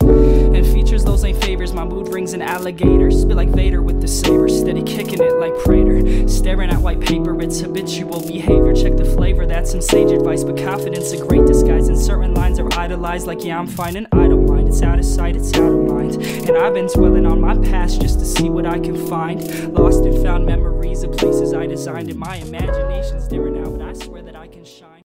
And 0.59 0.67
features 0.73 1.05
those 1.05 1.23
ain't 1.23 1.41
favors. 1.41 1.71
My 1.71 1.85
mood 1.85 2.09
rings 2.09 2.33
an 2.33 2.41
alligator. 2.41 3.09
Spit 3.11 3.37
like 3.37 3.47
Vader 3.47 3.81
with 3.81 4.01
the 4.01 4.09
saber. 4.09 4.49
Steady 4.49 4.83
kicking 4.83 5.21
it 5.21 5.37
like 5.37 5.57
Prater. 5.63 6.27
Staring 6.27 6.69
at 6.69 6.79
white 6.79 6.99
paper, 6.99 7.41
it's 7.41 7.61
habitual 7.61 8.19
behavior. 8.27 8.73
Check 8.73 8.97
the 8.97 9.05
flavor, 9.05 9.45
that's 9.45 9.71
some 9.71 9.81
sage 9.81 10.11
advice. 10.11 10.43
But 10.43 10.57
confidence 10.57 11.13
a 11.13 11.25
great 11.25 11.45
disguise. 11.45 11.87
And 11.87 11.97
certain 11.97 12.33
lines 12.33 12.59
are 12.59 12.67
idolized, 12.77 13.25
like, 13.25 13.45
yeah, 13.45 13.57
I'm 13.57 13.67
fine 13.67 13.95
and 13.95 14.07
I 14.11 14.27
don't 14.27 14.45
mind. 14.45 14.67
It's 14.67 14.81
out 14.81 14.99
of 14.99 15.05
sight, 15.05 15.37
it's 15.37 15.53
out 15.53 15.71
of 15.71 15.79
mind. 15.79 16.15
And 16.17 16.57
I've 16.57 16.73
been 16.73 16.87
dwelling 16.87 17.25
on 17.25 17.39
my 17.39 17.57
past 17.69 18.01
just 18.01 18.19
to 18.19 18.25
see 18.25 18.49
what 18.49 18.65
I 18.65 18.79
can 18.79 19.07
find. 19.07 19.39
Lost 19.73 20.03
and 20.03 20.21
found 20.21 20.45
memories 20.45 21.03
of 21.03 21.13
places 21.13 21.53
I 21.53 21.67
designed. 21.67 22.09
And 22.09 22.19
my 22.19 22.35
imagination's 22.35 23.29
different 23.29 23.63
now, 23.63 23.71
but 23.71 23.81
I 23.81 23.93
swear 23.93 24.23
that. 24.23 24.28